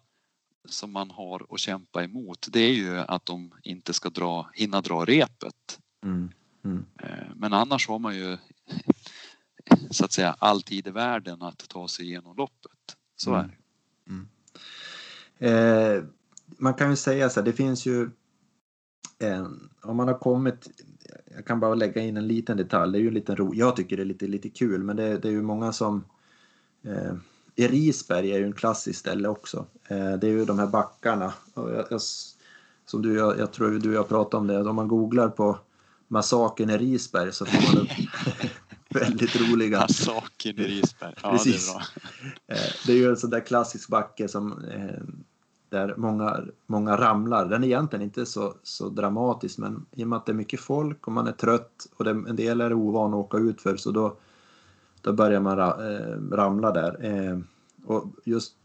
[0.65, 4.81] som man har att kämpa emot det är ju att de inte ska dra, hinna
[4.81, 5.79] dra repet.
[6.03, 6.31] Mm.
[6.63, 6.85] Mm.
[7.03, 8.37] Eh, men annars har man ju
[9.89, 12.97] så att säga all tid i världen att ta sig igenom loppet.
[13.15, 13.45] Så mm.
[13.45, 13.57] är det.
[14.11, 14.27] Mm.
[15.41, 16.03] Eh,
[16.57, 18.09] man kan ju säga så här, det finns ju
[19.19, 20.69] en, om man har kommit,
[21.35, 23.75] jag kan bara lägga in en liten detalj, det är ju en liten ro, jag
[23.75, 26.03] tycker det är lite, lite kul, men det, det är ju många som
[26.83, 27.13] eh,
[27.55, 29.65] i Risberg är ju en klassisk ställe också.
[29.87, 31.33] Eh, det är ju de här backarna.
[31.53, 32.01] Jag, jag,
[32.85, 35.59] som du, jag, jag, tror du och jag pratade om det, om man googlar på
[36.07, 37.89] massakern i Risberg så får man upp
[39.01, 39.79] väldigt roliga...
[39.79, 41.67] Massakern i Risberg, ja Precis.
[41.67, 41.83] det är bra.
[42.47, 45.01] Eh, det är ju en sån där klassisk backe som eh,
[45.71, 47.45] där många, många ramlar.
[47.45, 50.59] Den är egentligen inte så, så dramatisk men i och med att det är mycket
[50.59, 53.77] folk och man är trött och det, en del är ovan att åka ut för
[53.77, 54.15] så då
[55.01, 57.05] då börjar man eh, ramla där.
[57.05, 57.39] Eh,
[57.85, 58.55] och just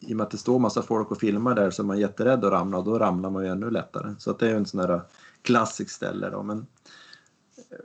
[0.00, 2.44] i och med att det står massa folk och filmar där så är man jätterädd
[2.44, 4.14] att ramla och då ramlar man ju ännu lättare.
[4.18, 5.00] Så att det är en sån där
[5.42, 6.42] klassisk ställe då.
[6.42, 6.58] Men
[7.56, 7.76] eh,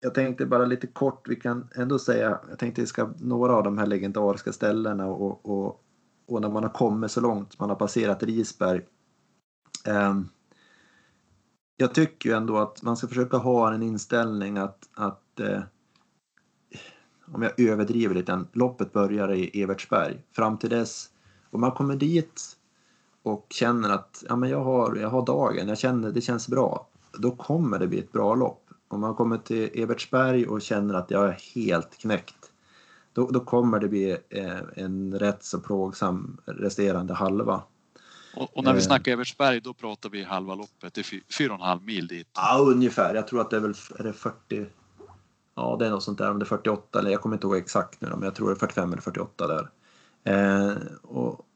[0.00, 3.62] jag tänkte bara lite kort, vi kan ändå säga, jag tänkte vi ska några av
[3.62, 5.83] de här legendariska ställena och, och,
[6.26, 8.80] och när man har kommit så långt, man har passerat Risberg.
[9.86, 10.14] Eh,
[11.76, 15.62] jag tycker ju ändå att man ska försöka ha en inställning att, att eh,
[17.32, 20.24] om jag överdriver lite, loppet börjar i Evertsberg.
[20.32, 21.10] Fram till dess,
[21.50, 22.56] om man kommer dit
[23.22, 26.88] och känner att ja, men jag, har, jag har dagen, jag känner det känns bra,
[27.18, 28.60] då kommer det bli ett bra lopp.
[28.88, 32.52] Om man kommer till Evertsberg och känner att jag är helt knäckt,
[33.14, 37.62] då, då kommer det bli eh, en rätt så plågsam resterande halva.
[38.36, 38.84] Och, och när vi eh.
[38.84, 42.28] snackar Evertsberg, då pratar vi halva loppet, det är fyra och en halv mil dit.
[42.34, 43.14] Ja, ungefär.
[43.14, 44.66] Jag tror att det är väl är det 40,
[45.56, 47.56] Ja, det är något sånt där, om det är 48 eller jag kommer inte ihåg
[47.56, 49.70] exakt nu men jag tror det är 45 eller 48 där.
[50.24, 51.46] Eh, och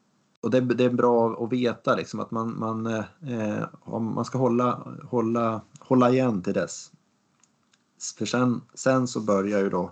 [0.41, 3.63] och det, det, är bra att veta liksom att man, man, eh,
[3.99, 6.91] man ska hålla, hålla, hålla igen till dess.
[8.17, 9.91] För sen, sen så börjar ju då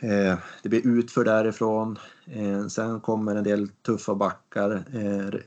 [0.00, 1.98] Eh, det blir utför därifrån.
[2.26, 5.40] Eh, sen kommer en del tuffa backar eh,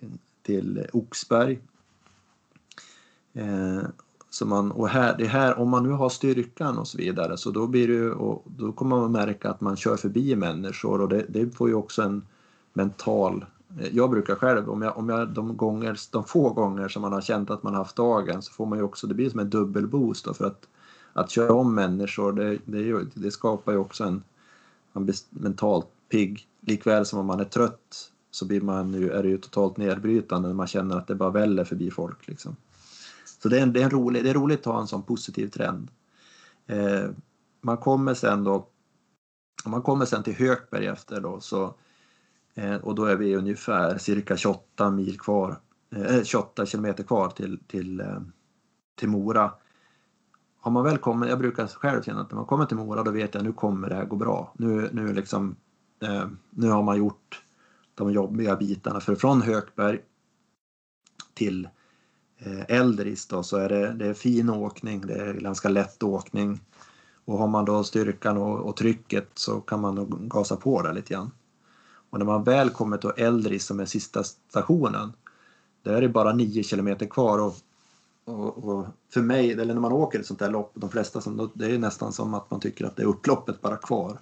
[0.43, 1.59] till Oxberg.
[3.33, 3.81] Eh,
[4.29, 7.51] så man, och här, det här, om man nu har styrkan och så vidare så
[7.51, 11.25] då, blir det, och då kommer man märka att man kör förbi människor och det,
[11.29, 12.21] det får ju också en
[12.73, 13.45] mental...
[13.79, 17.13] Eh, jag brukar själv, om jag, om jag de, gånger, de få gånger som man
[17.13, 19.39] har känt att man har haft dagen så får man ju också, det blir som
[19.39, 20.67] en dubbelboost då för att,
[21.13, 24.23] att köra om människor det, det, det skapar ju också en,
[24.93, 26.47] man blir mentalt pigg.
[26.61, 30.47] Likväl som om man är trött så blir man ju, är det ju totalt nedbrytande
[30.47, 32.27] när man känner att det bara väller förbi folk.
[32.27, 32.55] Liksom.
[33.41, 35.03] Så det är, en, det är, en rolig, det är roligt att ha en sån
[35.03, 35.91] positiv trend.
[36.67, 37.09] Eh,
[37.61, 38.67] man kommer sen då,
[39.63, 41.75] om man kommer sen till Hökberg efter då så
[42.55, 45.59] eh, och då är vi ungefär cirka 28 mil kvar,
[45.95, 48.21] eh, 28 kilometer kvar till, till, eh,
[48.95, 49.51] till Mora.
[50.61, 53.11] Har man väl kommit, jag brukar själv känna att när man kommer till Mora då
[53.11, 54.53] vet jag nu kommer det här gå bra.
[54.57, 55.55] Nu, nu, liksom,
[56.01, 57.41] eh, nu har man gjort
[57.95, 59.99] de jobbiga bitarna för från Hökberg
[61.33, 61.67] till
[62.37, 66.61] eh, Eldris då så är det, det är fin åkning, det är ganska lätt åkning.
[67.25, 70.93] Och har man då styrkan och, och trycket så kan man nog gasa på där
[70.93, 71.31] lite grann.
[72.09, 75.13] Och när man väl kommer till Eldris som är sista stationen,
[75.83, 77.55] där är det bara 9 kilometer kvar och,
[78.25, 81.51] och, och, för mig, eller när man åker ett sånt här lopp, de flesta som,
[81.53, 84.19] det är nästan som att man tycker att det är upploppet bara kvar.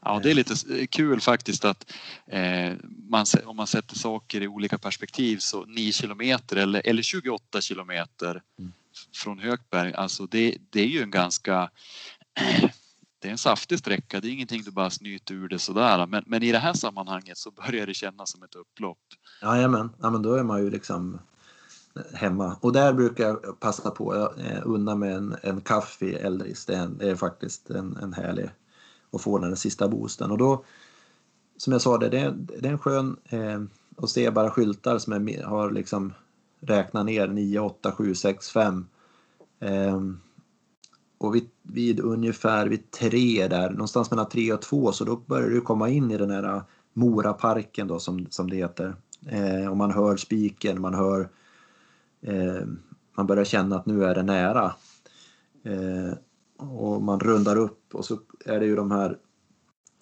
[0.00, 1.92] Ja, det är lite kul faktiskt att
[2.26, 2.72] eh,
[3.08, 8.42] man, om man sätter saker i olika perspektiv så 9 kilometer eller, eller 28 kilometer
[8.58, 8.72] mm.
[9.14, 11.70] från Högberg, alltså det, det är ju en ganska
[13.20, 16.06] det är en saftig sträcka, det är ingenting du bara snyter ur det sådär.
[16.06, 18.98] Men, men i det här sammanhanget så börjar det kännas som ett upplopp.
[19.42, 21.20] Jajamän, ja, men då är man ju liksom
[22.14, 22.56] hemma.
[22.60, 26.66] Och där brukar jag passa på att eh, unna med en, en kaffe i Eldris.
[26.66, 28.50] Det är, en, det är faktiskt en, en härlig
[29.12, 30.30] att få den sista boosten.
[30.30, 30.64] Och då,
[31.56, 33.60] som jag sa, det, det, är, det är en skön eh,
[33.96, 36.12] att se bara skyltar som är, har liksom
[36.60, 38.86] räknat ner 9, 8, 7, 6, 5.
[39.60, 40.00] Eh,
[41.18, 45.48] och vid, vid, ungefär vid tre där, någonstans mellan tre och två, så då börjar
[45.48, 48.96] du komma in i den här eh, Moraparken då som, som det heter.
[49.26, 51.26] Eh, och man hör spiken, man hör eh,
[53.16, 54.74] man börjar känna att nu är det nära.
[55.62, 56.18] Eh,
[56.56, 59.18] och man rundar upp och så är det ju de här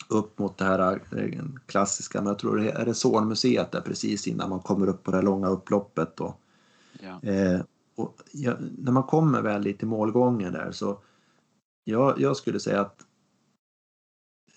[0.09, 4.51] upp mot det här eh, klassiska, men jag tror det är Zornmuseet där precis innan
[4.51, 6.37] man kommer upp på det långa upploppet då.
[7.01, 7.23] Ja.
[7.23, 7.61] Eh,
[7.95, 11.03] och ja, när man kommer väl lite i målgången där så
[11.85, 13.07] jag, jag skulle säga att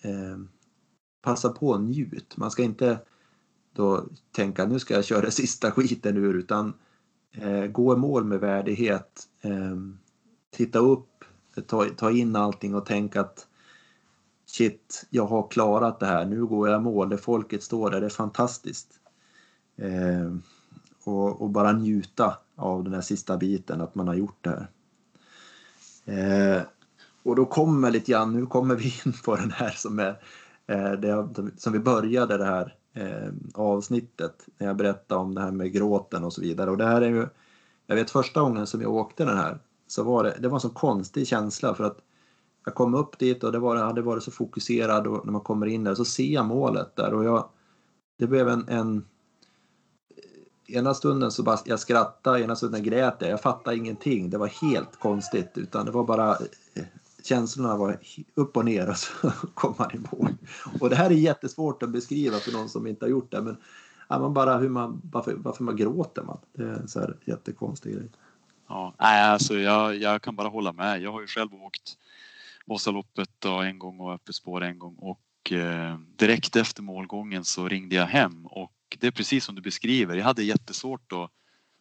[0.03, 0.37] eh,
[1.21, 2.37] passa på och njut.
[2.37, 2.99] Man ska inte
[3.73, 6.73] då tänka nu ska jag köra sista skiten ur utan eh,
[7.31, 9.27] Eh, gå i mål med värdighet.
[9.41, 9.77] Eh,
[10.51, 11.25] titta upp,
[11.67, 13.47] ta, ta in allting och tänka att
[14.45, 16.25] shit, jag har klarat det här.
[16.25, 17.09] Nu går jag i mål.
[17.09, 18.87] Det folket står där, det är fantastiskt.
[19.77, 20.35] Eh,
[21.03, 24.69] och, och, bara njuta av den här sista biten, att man har gjort det här.
[26.05, 26.61] Eh,
[27.23, 30.19] och då kommer lite grann, nu kommer vi in på den här som är
[30.69, 31.27] Eh, det,
[31.57, 36.23] som vi började det här eh, avsnittet när jag berättade om det här med gråten
[36.23, 36.71] och så vidare.
[36.71, 37.27] Och det här är ju,
[37.87, 40.61] jag vet första gången som jag åkte den här så var det, det var en
[40.61, 41.97] så konstig känsla för att
[42.65, 45.65] jag kom upp dit och det var, hade varit så fokuserad och när man kommer
[45.65, 47.49] in där så ser jag målet där och jag,
[48.19, 49.05] det blev en, en
[50.67, 53.29] ena stunden så bara jag skrattade, ena stunden grät jag.
[53.29, 54.29] Jag fattade ingenting.
[54.29, 56.37] Det var helt konstigt utan det var bara
[57.29, 57.99] känslorna var
[58.35, 60.35] upp och ner och så kom man i mål.
[60.79, 63.41] Och det här är jättesvårt att beskriva för någon som inte har gjort det.
[63.41, 63.57] Men
[64.09, 66.37] ja, man bara hur man, varför, varför man gråter man.
[66.53, 68.09] Det är en så här jättekonstig grej.
[68.67, 71.01] Ja, alltså jag, jag kan bara hålla med.
[71.01, 71.97] Jag har ju själv åkt
[72.65, 77.95] Vasaloppet en gång och öppet spår en gång och eh, direkt efter målgången så ringde
[77.95, 80.15] jag hem och det är precis som du beskriver.
[80.15, 81.31] Jag hade jättesvårt att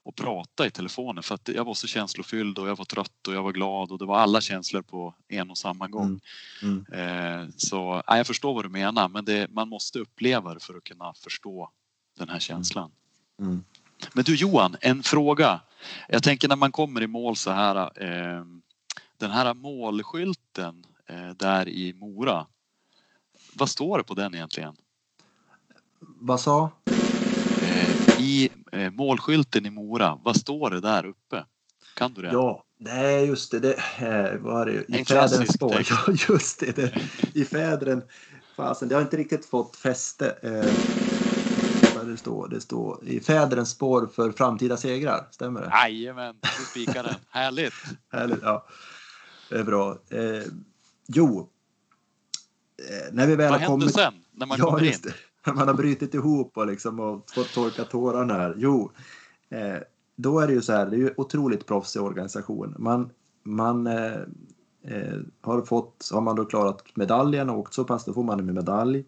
[0.08, 3.34] och prata i telefonen för att jag var så känslofylld och jag var trött och
[3.34, 6.20] jag var glad och det var alla känslor på en och samma gång.
[6.62, 6.84] Mm.
[6.92, 7.42] Mm.
[7.42, 10.74] Eh, så ja, jag förstår vad du menar men det, man måste uppleva det för
[10.74, 11.70] att kunna förstå
[12.18, 12.90] den här känslan.
[13.38, 13.50] Mm.
[13.50, 13.64] mm.
[14.12, 15.60] Men du Johan, en fråga.
[16.08, 17.76] Jag tänker när man kommer i mål så här.
[17.76, 18.44] Eh,
[19.16, 22.46] den här målskylten eh, där i Mora.
[23.54, 24.76] Vad står det på den egentligen?
[26.00, 26.70] Vad sa?
[28.20, 31.44] I eh, målskylten i Mora, vad står det där uppe?
[31.94, 32.28] Kan du det?
[32.32, 35.86] Ja, nej just det, det eh, var det i fädrens spår.
[35.90, 36.92] Ja, just det, det
[37.34, 38.02] i fädren.
[38.56, 40.30] Fasen, det har inte riktigt fått fäste.
[40.42, 40.72] Eh,
[42.06, 45.70] det står, det står i fädrens spår för framtida segrar, stämmer det?
[45.72, 47.14] Jajamän, du spikar den.
[47.30, 47.74] Härligt!
[48.12, 48.66] Härligt, ja.
[49.48, 49.98] Det är bra.
[50.10, 50.42] Eh,
[51.06, 51.50] jo,
[52.78, 53.84] eh, när vi väl Vad har kommit...
[53.84, 55.12] Vad sen, när man ja, kommer in?
[55.56, 58.54] Man har brutit ihop och, liksom och fått torka tårarna här.
[58.58, 58.90] Jo,
[59.50, 59.78] eh,
[60.16, 62.74] då är det ju så här, det är ju otroligt proffsig organisation.
[62.78, 63.10] Man,
[63.42, 64.20] man eh,
[64.84, 68.40] eh, har fått, har man då klarat medaljen och åkt så pass, då får man
[68.40, 69.04] en medalj.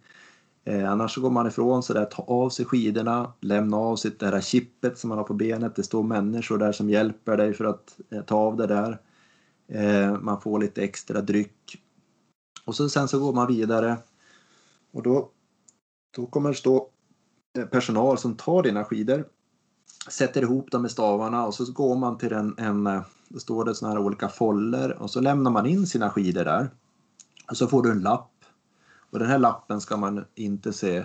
[0.65, 4.11] Eh, annars så går man ifrån så där, ta av sig skidorna, lämna av sig
[4.19, 5.77] det här chippet som man har på benet.
[5.77, 8.99] Det står människor där som hjälper dig för att eh, ta av det där.
[9.69, 11.83] Eh, man får lite extra dryck.
[12.65, 13.97] Och så, sen så går man vidare.
[14.93, 15.31] Och då
[16.17, 16.89] då kommer det stå
[17.59, 19.25] eh, personal som tar dina skidor,
[20.09, 23.65] sätter ihop dem med stavarna och så går man till en, en eh, då står
[23.65, 26.71] det såna här olika foller och så lämnar man in sina skidor där.
[27.51, 28.31] Och så får du en lapp.
[29.11, 30.97] Och den här lappen ska man inte se,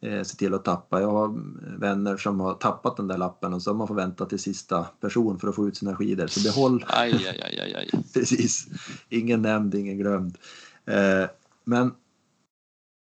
[0.00, 1.00] eh, se till att tappa.
[1.00, 1.34] Jag har
[1.78, 4.84] vänner som har tappat den där lappen och så har man får vänta till sista
[5.00, 6.26] person för att få ut sina skidor.
[6.26, 6.84] Så behåll...
[6.88, 8.04] Aj, aj, aj, aj, aj.
[8.14, 8.66] Precis.
[9.08, 10.38] Ingen nämnd, ingen glömd.
[10.84, 11.24] Eh,
[11.64, 11.92] men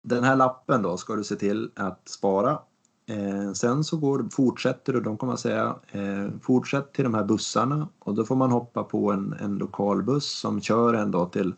[0.06, 2.60] den här lappen då ska du se till att spara.
[3.06, 7.88] Eh, sen så går, fortsätter du, de kommer säga, eh, fortsätt till de här bussarna
[8.00, 11.54] och då får man hoppa på en, en lokalbuss som kör en då till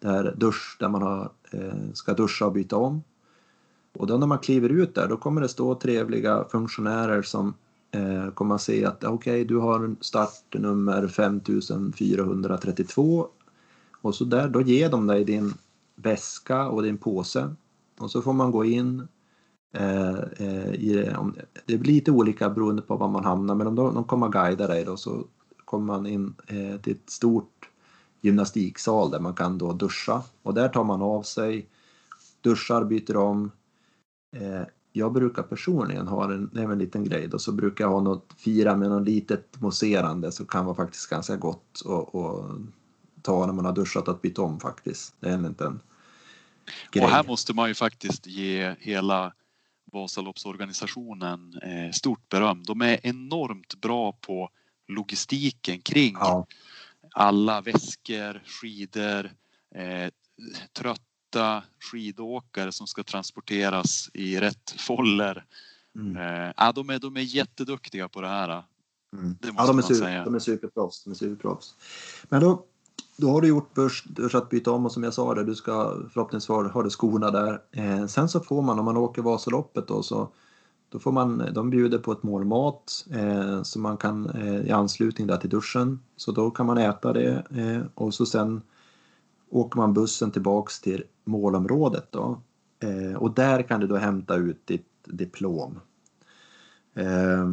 [0.00, 3.02] där, dusch, där man har, eh, ska duscha och byta om.
[3.98, 7.54] Och då när man kliver ut där då kommer det stå trevliga funktionärer som
[7.90, 13.28] eh, kommer att se att okej, okay, du har startnummer 5432
[14.02, 15.54] och så där, då ger de dig din
[15.96, 17.54] väska och din påse
[18.00, 19.08] och så får man gå in
[19.74, 21.16] eh, eh, i det.
[21.16, 21.36] Om,
[21.66, 24.32] det blir lite olika beroende på var man hamnar men om de, de kommer att
[24.32, 25.24] guida dig då så
[25.64, 27.70] kommer man in eh, till ett stort
[28.20, 31.68] gymnastiksal där man kan då duscha och där tar man av sig,
[32.40, 33.50] duschar, byter om.
[34.36, 37.90] Eh, jag brukar personligen ha en, det är en liten grej då, så brukar jag
[37.90, 42.50] ha något fira med något litet mousserande så kan vara faktiskt ganska gott och, och
[43.22, 45.14] ta när man har duschat att byta om faktiskt.
[45.20, 45.80] Det är en liten
[46.92, 47.04] grej.
[47.04, 49.32] Och här måste man ju faktiskt ge hela
[49.92, 52.62] Vasaloppsorganisationen eh, stort beröm.
[52.62, 54.50] De är enormt bra på
[54.88, 56.46] logistiken kring ja.
[57.14, 59.30] alla väskor, skidor,
[59.74, 60.10] eh,
[60.72, 61.62] trötta
[61.92, 65.44] skidåkare som ska transporteras i rätt foller.
[65.96, 66.16] Mm.
[66.16, 68.64] Eh, ja, de, är, de är jätteduktiga på det här.
[69.16, 69.36] Mm.
[69.40, 70.24] Det måste ja, de är, man super, säga.
[70.24, 71.04] de är superproffs.
[71.04, 71.74] De är superproffs.
[72.28, 72.66] Men då,
[73.20, 75.54] då har du gjort börs, börs att byta om och som jag sa det, du
[75.54, 77.60] ska förhoppningsvis ha du skorna där.
[77.72, 80.28] Eh, sen så får man om man åker Vasaloppet då så
[80.88, 84.70] då får man, de bjuder på ett mål mat eh, som man kan eh, i
[84.70, 86.00] anslutning där till duschen.
[86.16, 88.62] Så då kan man äta det eh, och så sen
[89.50, 92.40] åker man bussen tillbaks till målområdet då.
[92.82, 95.80] Eh, och där kan du då hämta ut ditt diplom.
[96.94, 97.48] Eh,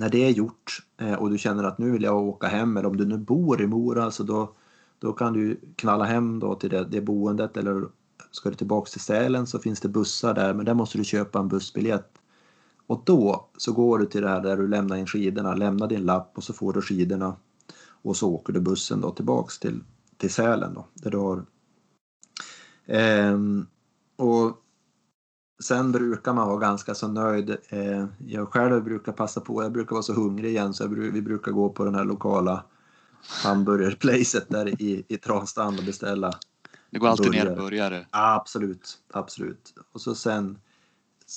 [0.00, 2.88] när det är gjort eh, och du känner att nu vill jag åka hem eller
[2.88, 4.52] om du nu bor i Mora så då,
[4.98, 7.84] då kan du knalla hem då till det, det boendet eller
[8.30, 11.38] ska du tillbaks till Sälen så finns det bussar där men där måste du köpa
[11.38, 12.12] en bussbiljett.
[12.86, 16.06] Och då så går du till det här där du lämnar in skidorna, lämnar din
[16.06, 17.36] lapp och så får du skidorna
[18.02, 19.84] och så åker du bussen då tillbaks till,
[20.16, 21.44] till Sälen då där du har
[22.86, 23.66] ehm,
[24.16, 24.64] och
[25.62, 27.56] Sen brukar man vara ganska så nöjd.
[27.68, 31.52] Eh, jag själv brukar passa på, jag brukar vara så hungrig igen så vi brukar
[31.52, 32.64] gå på den här lokala
[33.44, 36.32] hamburgerplacet där i, i Transtrand och beställa.
[36.90, 38.06] Det går alltid ner burgare.
[38.10, 39.74] Absolut, absolut.
[39.92, 40.58] Och så sen,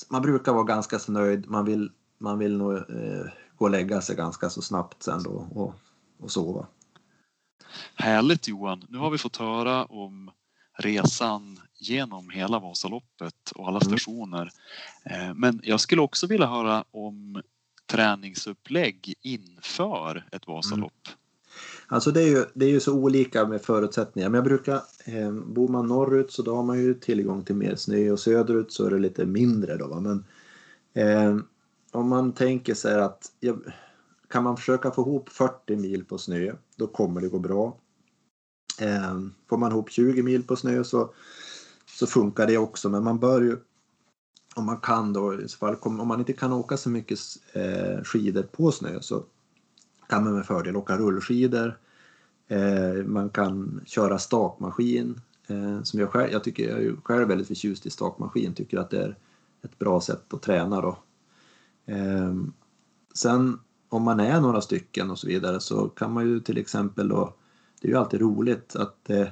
[0.09, 1.49] man brukar vara ganska så nöjd.
[1.49, 3.25] Man vill, man vill nog eh,
[3.57, 5.75] gå och lägga sig ganska så snabbt sen då och,
[6.19, 6.67] och sova.
[7.95, 8.85] Härligt Johan!
[8.89, 10.31] Nu har vi fått höra om
[10.77, 13.97] resan genom hela Vasaloppet och alla mm.
[13.97, 14.51] stationer.
[15.03, 15.37] Mm.
[15.37, 17.41] Men jag skulle också vilja höra om
[17.85, 21.07] träningsupplägg inför ett Vasalopp.
[21.07, 21.17] Mm.
[21.87, 24.29] Alltså det är, ju, det är ju så olika med förutsättningar.
[24.29, 27.75] Men jag brukar, eh, bor man norrut så då har man ju tillgång till mer
[27.75, 29.87] snö och söderut så är det lite mindre då.
[29.87, 29.99] Va?
[29.99, 30.25] Men
[30.93, 31.37] eh,
[31.91, 33.55] om man tänker sig att ja,
[34.29, 37.77] kan man försöka få ihop 40 mil på snö, då kommer det gå bra.
[38.79, 39.19] Eh,
[39.49, 41.13] får man ihop 20 mil på snö så,
[42.01, 43.57] så funkar det också, men man bör ju
[44.55, 47.19] om man kan då, i så fall, om man inte kan åka så mycket
[47.53, 49.23] eh, skidor på snö så
[50.07, 51.77] kan man med fördel åka rullskidor.
[52.47, 55.21] Eh, man kan köra stakmaskin.
[55.47, 58.89] Eh, som jag, själv, jag, tycker, jag är själv väldigt förtjust i stakmaskin, tycker att
[58.89, 59.17] det är
[59.61, 60.81] ett bra sätt att träna.
[60.81, 60.97] Då.
[61.85, 62.35] Eh,
[63.13, 67.07] sen om man är några stycken och så vidare så kan man ju till exempel
[67.07, 67.33] då,
[67.81, 69.27] det är ju alltid roligt att eh,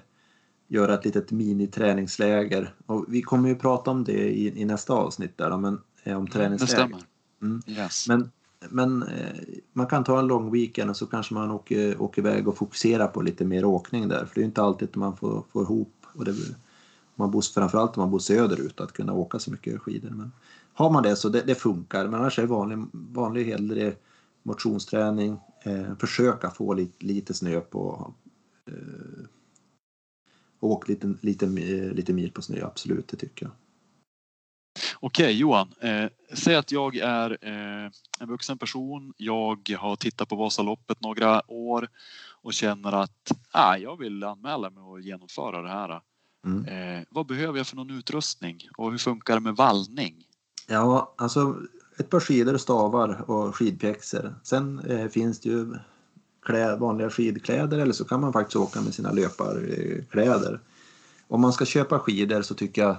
[0.69, 2.73] göra ett litet miniträningsläger.
[2.85, 6.27] Och vi kommer ju prata om det i, i nästa avsnitt där, men, eh, om
[6.27, 6.97] träningsläger.
[7.41, 7.61] Mm.
[7.67, 8.07] Yes.
[8.07, 8.29] Men
[8.69, 9.35] men eh,
[9.73, 13.07] man kan ta en lång weekend och så kanske man åker, åker iväg och fokuserar
[13.07, 14.25] på lite mer åkning där.
[14.25, 16.35] För det är inte alltid man får, får ihop, och det,
[17.15, 20.09] man bor, framförallt om man bor söderut, att kunna åka så mycket skidor.
[20.09, 20.31] Men
[20.73, 22.07] har man det så det, det funkar.
[22.07, 23.93] Men annars är det vanlig, vanlig hellre
[24.43, 25.37] motionsträning.
[25.63, 28.13] Eh, försöka få lite, lite snö på
[28.67, 29.25] eh,
[30.59, 31.45] Åk lite, lite,
[31.93, 33.51] lite mil på snö, absolut, det tycker jag.
[34.99, 39.13] Okej Johan, eh, säg att jag är eh, en vuxen person.
[39.17, 41.87] Jag har tittat på Vasaloppet några år
[42.41, 46.01] och känner att ah, jag vill anmäla mig och genomföra det här.
[46.45, 46.65] Mm.
[46.65, 50.15] Eh, vad behöver jag för någon utrustning och hur funkar det med vallning?
[50.67, 51.57] Ja, alltså
[51.99, 54.35] ett par skidor, stavar och skidpjäxor.
[54.43, 55.75] Sen eh, finns det ju
[56.41, 60.59] klä, vanliga skidkläder eller så kan man faktiskt åka med sina löparkläder.
[61.27, 62.97] Om man ska köpa skidor så tycker jag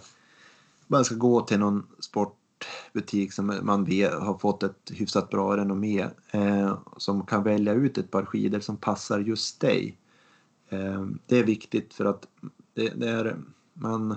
[0.86, 6.06] man ska gå till någon sportbutik som man vet har fått ett hyfsat bra renommé
[6.30, 9.98] eh, som kan välja ut ett par skidor som passar just dig.
[10.68, 12.26] Eh, det är viktigt för att
[12.74, 13.36] det, det är
[13.72, 14.16] man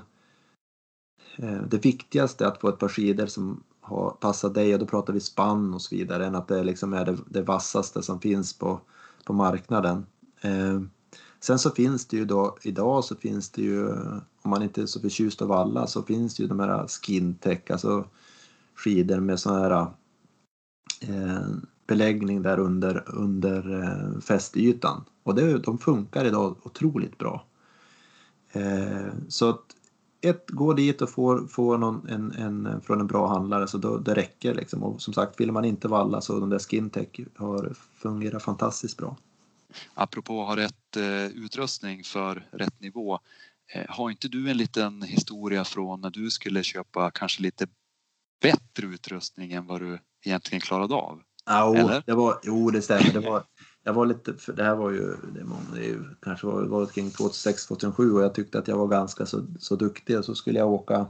[1.36, 4.86] eh, det viktigaste är att få ett par skidor som har, passar dig och då
[4.86, 8.20] pratar vi spann och så vidare än att det liksom är det, det vassaste som
[8.20, 8.82] finns på,
[9.26, 10.06] på marknaden.
[10.42, 10.82] Eh,
[11.44, 13.90] Sen så finns det ju då, idag så finns det ju,
[14.42, 17.72] om man inte är så förtjust av alla, så finns det ju de här skintech,
[17.72, 18.06] alltså
[18.76, 19.88] skidor med sån här
[21.02, 21.48] eh,
[21.88, 25.04] beläggning där under, under eh, fästytan.
[25.24, 27.46] Och det, de funkar idag otroligt bra.
[28.52, 29.76] Eh, så att
[30.24, 33.98] ett, gå dit och få, få någon, en, en, från en bra handlare så då,
[33.98, 34.84] det räcker liksom.
[34.84, 39.18] Och som sagt, vill man inte valla så de där skintech har fungerat fantastiskt bra
[39.94, 43.20] apropå att ha rätt eh, utrustning för rätt nivå.
[43.74, 47.68] Eh, har inte du en liten historia från när du skulle köpa kanske lite
[48.42, 51.22] bättre utrustning än vad du egentligen klarade av.
[51.46, 52.04] Ja, Eller?
[52.06, 53.14] det var, jo, det stämmer.
[53.14, 53.44] Det var,
[53.84, 56.86] jag var lite, för det här var ju, det, många, det ju, kanske var, var
[56.86, 60.60] kring 2006-2007 och jag tyckte att jag var ganska så, så duktig och så skulle
[60.60, 61.06] jag åka.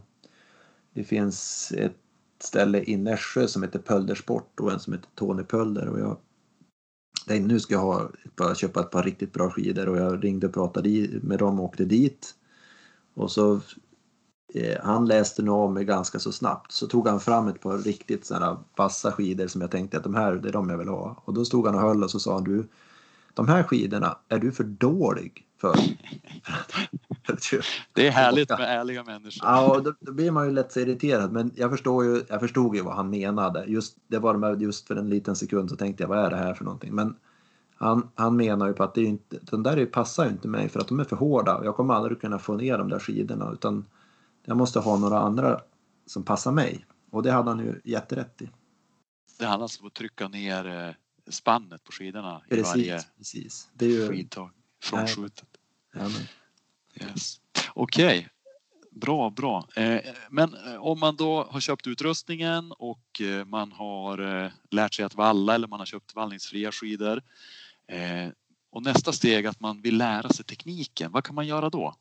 [0.94, 1.98] Det finns ett
[2.40, 6.18] ställe i Nässjö som heter Pöldersport och en som heter Tony Pölder och jag
[7.28, 10.48] tänkte nu ska jag ha, bara köpa ett par riktigt bra skidor och jag ringde
[10.48, 12.36] och pratade med dem och åkte dit.
[13.14, 13.62] Och så
[14.84, 16.72] han läste nog av mig ganska så snabbt.
[16.72, 20.16] Så tog han fram ett par riktigt sådana vassa skidor som jag tänkte att de
[20.16, 21.22] här, det är de jag vill ha.
[21.26, 22.68] Och då stod han och höll och så sa han du,
[23.34, 25.76] de här skidorna är du för dålig för.
[27.94, 29.50] det är härligt med ärliga människor.
[29.50, 31.32] Ja, då, då, blir man ju lätt så irriterad.
[31.32, 33.66] Men jag, förstår ju, jag förstod ju vad han menade.
[33.66, 36.38] Just, det var med, just för en liten sekund så tänkte jag, vad är det
[36.38, 36.96] här för någonting?
[36.96, 37.16] Men
[37.76, 40.70] han, han menar ju på att det är inte, de där passar ju inte mig
[40.70, 41.62] för att de är för hårda.
[41.64, 43.86] Jag kommer aldrig kunna få ner de där skidorna utan
[44.46, 45.62] jag måste ha några andra
[46.06, 46.86] som passar mig.
[47.12, 48.50] Och det hade han ju jätterätt i.
[49.40, 50.94] Det handlar alltså om att trycka ner eh,
[51.28, 53.70] spannet på skidorna precis, i varje precis.
[53.74, 54.08] Det är ju...
[54.08, 54.50] skidtag
[54.84, 55.48] från skjutet.
[56.96, 57.42] Yes.
[57.74, 58.30] Okej, okay.
[58.92, 59.68] bra, bra.
[59.76, 65.16] Eh, men eh, om man då har köpt utrustningen och man har lärt sig att
[65.16, 67.22] valla eller man har köpt vallningsfria skidor
[68.72, 71.96] och nästa steg att man vill lära sig tekniken, vad kan man göra då?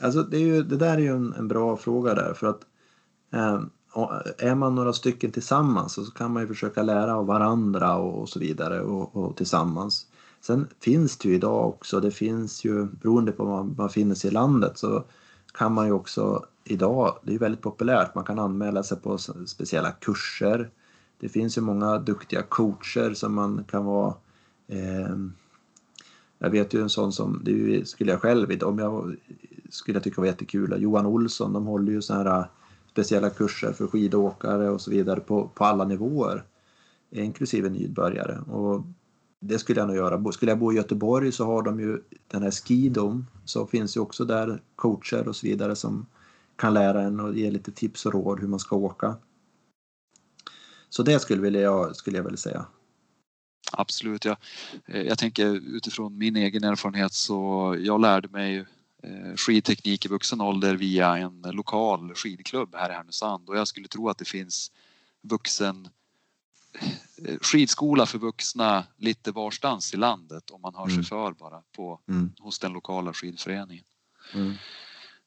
[0.00, 2.60] Alltså det, är ju, det där är ju en, en bra fråga där för att
[3.32, 3.60] eh, eh
[4.38, 8.28] är man några stycken tillsammans så kan man ju försöka lära av varandra och, och
[8.28, 10.06] så vidare och, och, tillsammans.
[10.40, 14.30] Sen finns det ju idag också, det finns ju beroende på var man finner sig
[14.30, 15.04] i landet så
[15.54, 19.90] kan man ju också idag, det är väldigt populärt, man kan anmäla sig på speciella
[19.90, 20.70] kurser.
[21.20, 24.14] Det finns ju många duktiga coacher som man kan vara
[24.68, 25.16] eh,
[26.38, 29.16] jag vet ju en sån som, det skulle jag själv, om jag
[29.68, 32.46] skulle jag tycka var jättekul, Johan Olsson, de håller ju sådana här äh,
[32.90, 36.44] speciella kurser för skidåkare och så vidare på, på alla nivåer.
[37.10, 38.38] Inklusive nybörjare.
[38.38, 38.84] Och
[39.40, 40.32] det skulle jag nog göra.
[40.32, 43.26] Skulle jag bo i Göteborg så har de ju den här Skidom.
[43.44, 46.06] Så finns ju också där coacher och så vidare som
[46.56, 49.16] kan lära en och ge lite tips och råd hur man ska åka.
[50.88, 52.66] Så det skulle jag, skulle jag väl säga.
[53.72, 54.24] Absolut.
[54.24, 54.36] Jag,
[54.86, 55.46] eh, jag tänker
[55.76, 58.66] utifrån min egen erfarenhet så jag lärde mig
[59.36, 64.08] skidteknik i vuxen ålder via en lokal skidklubb här i Härnösand och jag skulle tro
[64.08, 64.72] att det finns
[65.22, 65.88] vuxen
[67.24, 70.94] eh, skidskola för vuxna lite varstans i landet om man hör mm.
[70.96, 72.32] sig för bara på, mm.
[72.38, 73.84] hos den lokala skidföreningen.
[74.34, 74.54] Mm.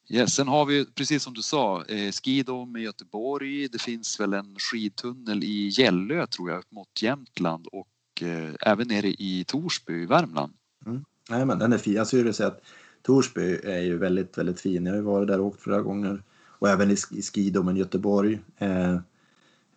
[0.09, 3.67] Yes, sen har vi precis som du sa eh, Skidom i Göteborg.
[3.67, 8.87] Det finns väl en skidtunnel i Gällö tror jag upp mot Jämtland och eh, även
[8.87, 10.53] nere i Torsby i Värmland.
[10.85, 11.05] Mm.
[11.29, 11.93] Nej, men den är fin.
[11.93, 12.61] Jag skulle säga att
[13.01, 14.85] Torsby är ju väldigt, väldigt fin.
[14.85, 18.39] Jag har ju varit där och åkt flera gånger och även i, i skidomen Göteborg.
[18.57, 18.93] Eh,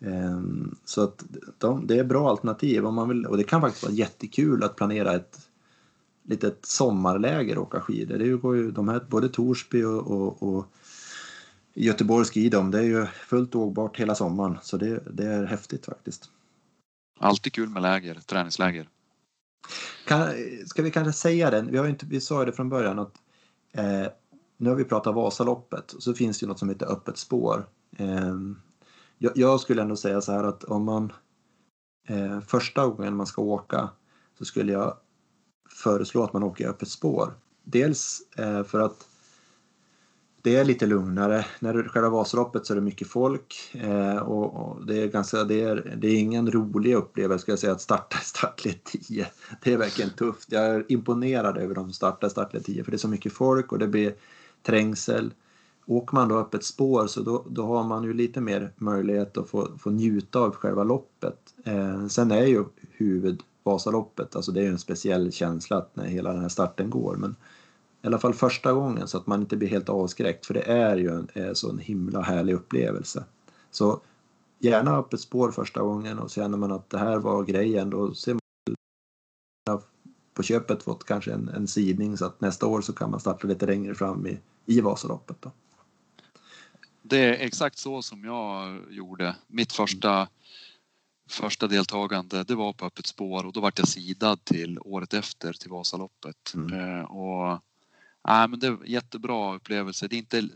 [0.00, 0.42] eh,
[0.84, 1.24] så att
[1.58, 4.76] de, det är bra alternativ om man vill och det kan faktiskt vara jättekul att
[4.76, 5.48] planera ett
[6.22, 8.18] litet sommarläger och åka skidor.
[8.18, 10.66] Det går ju, de här, både Torsby och, och, och
[11.74, 16.30] Göteborg Skidom, det är ju fullt åkbart hela sommaren så det, det är häftigt faktiskt.
[17.18, 18.88] Alltid kul med läger, träningsläger.
[20.06, 20.32] Kan,
[20.66, 23.14] ska vi kanske säga den, vi, har inte, vi sa det från början att
[23.72, 24.06] eh,
[24.56, 27.66] nu har vi pratat Vasaloppet och så finns det ju något som heter öppet spår.
[27.96, 28.34] Eh,
[29.18, 31.12] jag, jag, skulle ändå säga så här att om man
[32.08, 33.90] eh, första gången man ska åka
[34.38, 34.96] så skulle jag
[35.70, 37.34] föreslå att man åker öppet spår.
[37.64, 39.08] Dels eh, för att
[40.44, 41.46] det är lite lugnare.
[41.58, 45.06] När det är själva Vasaloppet så är det mycket folk eh, och, och, det, är
[45.06, 48.84] ganska, det, är, det är ingen rolig upplevelse ska jag säga att starta i startled
[48.84, 49.26] 10.
[49.62, 50.52] Det är verkligen tufft.
[50.52, 53.32] Jag är imponerad över de som startar i startled 10 för det är så mycket
[53.32, 54.14] folk och det blir
[54.62, 55.32] trängsel.
[55.86, 59.48] Åker man då öppet spår så då, då har man ju lite mer möjlighet att
[59.48, 61.38] få, få njuta av själva loppet.
[61.64, 66.06] Eh, sen är ju huvud Vasaloppet, alltså det är ju en speciell känsla att när
[66.06, 67.16] hela den här starten går.
[67.16, 67.36] Men
[68.04, 70.96] i alla fall första gången så att man inte blir helt avskräckt för det är
[70.96, 73.24] ju en, en himla härlig upplevelse.
[73.70, 74.00] Så
[74.58, 78.34] gärna öppet spår första gången och känner man att det här var grejen då ser
[78.34, 78.40] man
[80.34, 83.48] på köpet fått kanske en, en sidning så att nästa år så kan man starta
[83.48, 85.36] lite längre fram i, i Vasaloppet.
[85.42, 85.52] Då.
[87.02, 89.36] Det är exakt så som jag gjorde.
[89.46, 90.28] Mitt första,
[91.30, 95.52] första deltagande det var på öppet spår och då vart jag sidad till året efter
[95.52, 96.54] till Vasaloppet.
[96.54, 96.98] Mm.
[96.98, 97.60] Eh, och
[98.28, 100.08] Nej, men det är jättebra upplevelse.
[100.08, 100.48] Det är inte,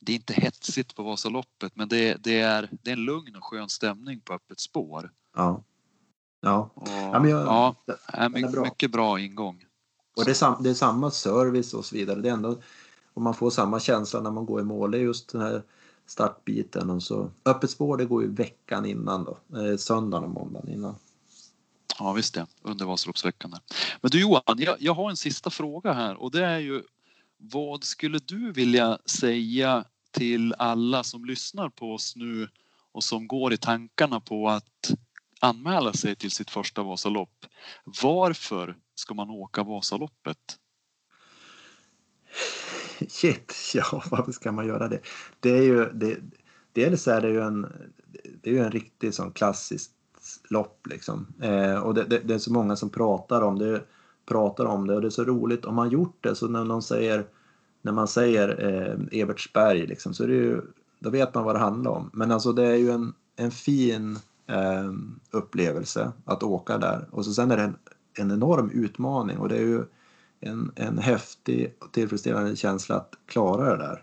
[0.00, 3.44] det är inte hetsigt på Vasaloppet men det, det, är, det är en lugn och
[3.44, 5.10] skön stämning på öppet spår.
[5.36, 5.64] Ja.
[6.40, 6.70] Ja.
[6.74, 8.64] Och, ja, men jag, ja det är mycket, bra.
[8.64, 9.64] mycket bra ingång.
[10.16, 12.20] Och det är, sam, det är samma service och så vidare.
[12.20, 12.56] Det är ändå,
[13.14, 14.90] och man får samma känsla när man går i mål.
[14.90, 15.62] Det är just den här
[16.06, 20.68] startbiten och så öppet spår det går ju veckan innan då, eh, söndagen och måndagen
[20.68, 20.94] innan.
[21.98, 23.50] Ja visst det, under Vasaloppsveckan.
[23.50, 23.60] där.
[24.00, 26.82] Men du Johan, jag, jag har en sista fråga här och det är ju
[27.36, 32.48] vad skulle du vilja säga till alla som lyssnar på oss nu
[32.92, 34.90] och som går i tankarna på att
[35.40, 37.46] anmäla sig till sitt första Vasalopp.
[38.02, 40.58] Varför ska man åka Vasaloppet?
[43.08, 45.00] Shit, ja varför ska man göra det?
[45.40, 46.20] Det är ju, det,
[46.72, 47.62] dels är det ju en,
[48.42, 49.90] det är ju en riktig sån klassisk
[50.48, 51.26] lopp liksom.
[51.40, 53.84] Eh, och det, det, det, är så många som pratar om det,
[54.26, 56.82] pratar om det och det är så roligt om man gjort det så när någon
[56.82, 57.26] säger
[57.84, 60.60] när man säger eh, Evertsberg liksom, så är det ju,
[60.98, 62.10] då vet man vad det handlar om.
[62.12, 64.92] Men alltså det är ju en, en fin eh,
[65.30, 67.08] upplevelse att åka där.
[67.10, 67.76] Och så sen är det en,
[68.18, 69.84] en enorm utmaning och det är ju
[70.40, 74.02] en, en häftig och tillfredsställande känsla att klara det där.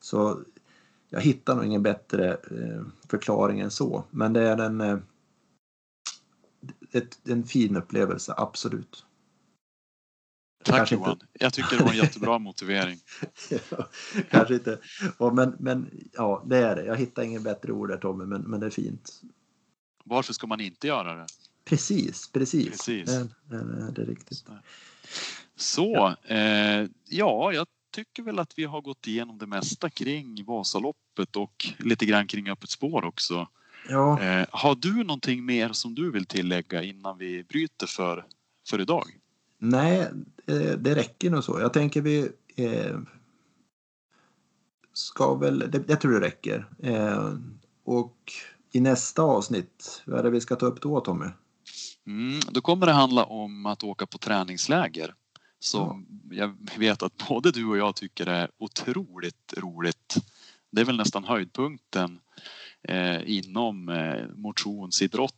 [0.00, 0.40] Så
[1.10, 4.04] jag hittar nog ingen bättre eh, förklaring än så.
[4.10, 4.98] Men det är den eh,
[6.92, 9.04] ett, en fin upplevelse, absolut.
[10.64, 11.10] Tack Johan.
[11.10, 11.26] Inte...
[11.32, 12.98] Jag tycker det var en jättebra motivering.
[13.50, 13.88] ja,
[14.30, 14.78] kanske inte.
[15.18, 16.84] Ja, men, men ja, det är det.
[16.84, 19.22] Jag hittar inget bättre ord där Tommy, men, men det är fint.
[20.04, 21.26] Varför ska man inte göra det?
[21.64, 22.70] Precis, precis.
[22.70, 23.06] precis.
[23.06, 24.44] Det, det, det är riktigt.
[25.56, 31.36] Så, eh, ja, jag tycker väl att vi har gått igenom det mesta kring Vasaloppet
[31.36, 33.48] och lite grann kring Öppet spår också.
[33.90, 34.22] Ja.
[34.22, 38.26] Eh, har du någonting mer som du vill tillägga innan vi bryter för,
[38.68, 39.04] för idag?
[39.58, 40.08] Nej,
[40.44, 41.60] det, det räcker nog så.
[41.60, 42.98] Jag tänker vi eh,
[44.92, 46.68] ska väl, det, jag tror det räcker.
[46.78, 47.34] Eh,
[47.84, 48.32] och
[48.72, 51.26] i nästa avsnitt, vad är det vi ska ta upp då Tommy?
[52.06, 55.14] Mm, då kommer det handla om att åka på träningsläger
[55.58, 56.36] som ja.
[56.36, 60.14] jag vet att både du och jag tycker är otroligt roligt.
[60.70, 62.42] Det är väl nästan höjdpunkten eh,
[63.24, 65.34] inom eh, motionsidrott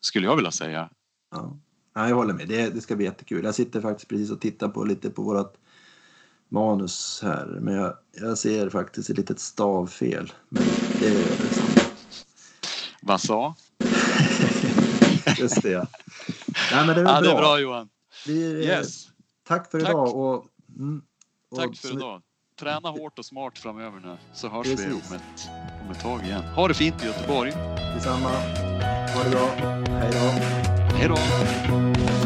[0.00, 0.90] skulle jag vilja säga.
[1.30, 1.56] Ja.
[1.94, 2.48] ja jag håller med.
[2.48, 3.44] Det, det, ska bli jättekul.
[3.44, 5.56] Jag sitter faktiskt precis och tittar på lite på vårt
[6.48, 10.32] manus här, men jag, jag ser faktiskt ett litet stavfel.
[10.48, 10.64] Men
[11.00, 11.24] det är det
[13.02, 13.54] Vad sa?
[15.38, 15.86] Just det, ja.
[16.72, 17.20] Nej, men det är, ja, bra.
[17.20, 17.88] det är bra Johan.
[18.26, 19.08] Vi, yes.
[19.46, 19.90] Tack för tack.
[19.90, 20.16] idag.
[20.16, 20.46] Och,
[20.78, 21.02] mm,
[21.50, 22.22] och, tack för idag.
[22.60, 24.86] Träna hårt och smart framöver nu så hörs Precis.
[24.86, 25.48] vi om ett,
[25.84, 26.42] om ett tag igen.
[26.42, 27.50] Ha det fint i Göteborg.
[27.94, 28.28] Detsamma.
[29.14, 29.46] Ha det bra.
[29.86, 30.18] Hej då.
[30.96, 32.23] Hej då.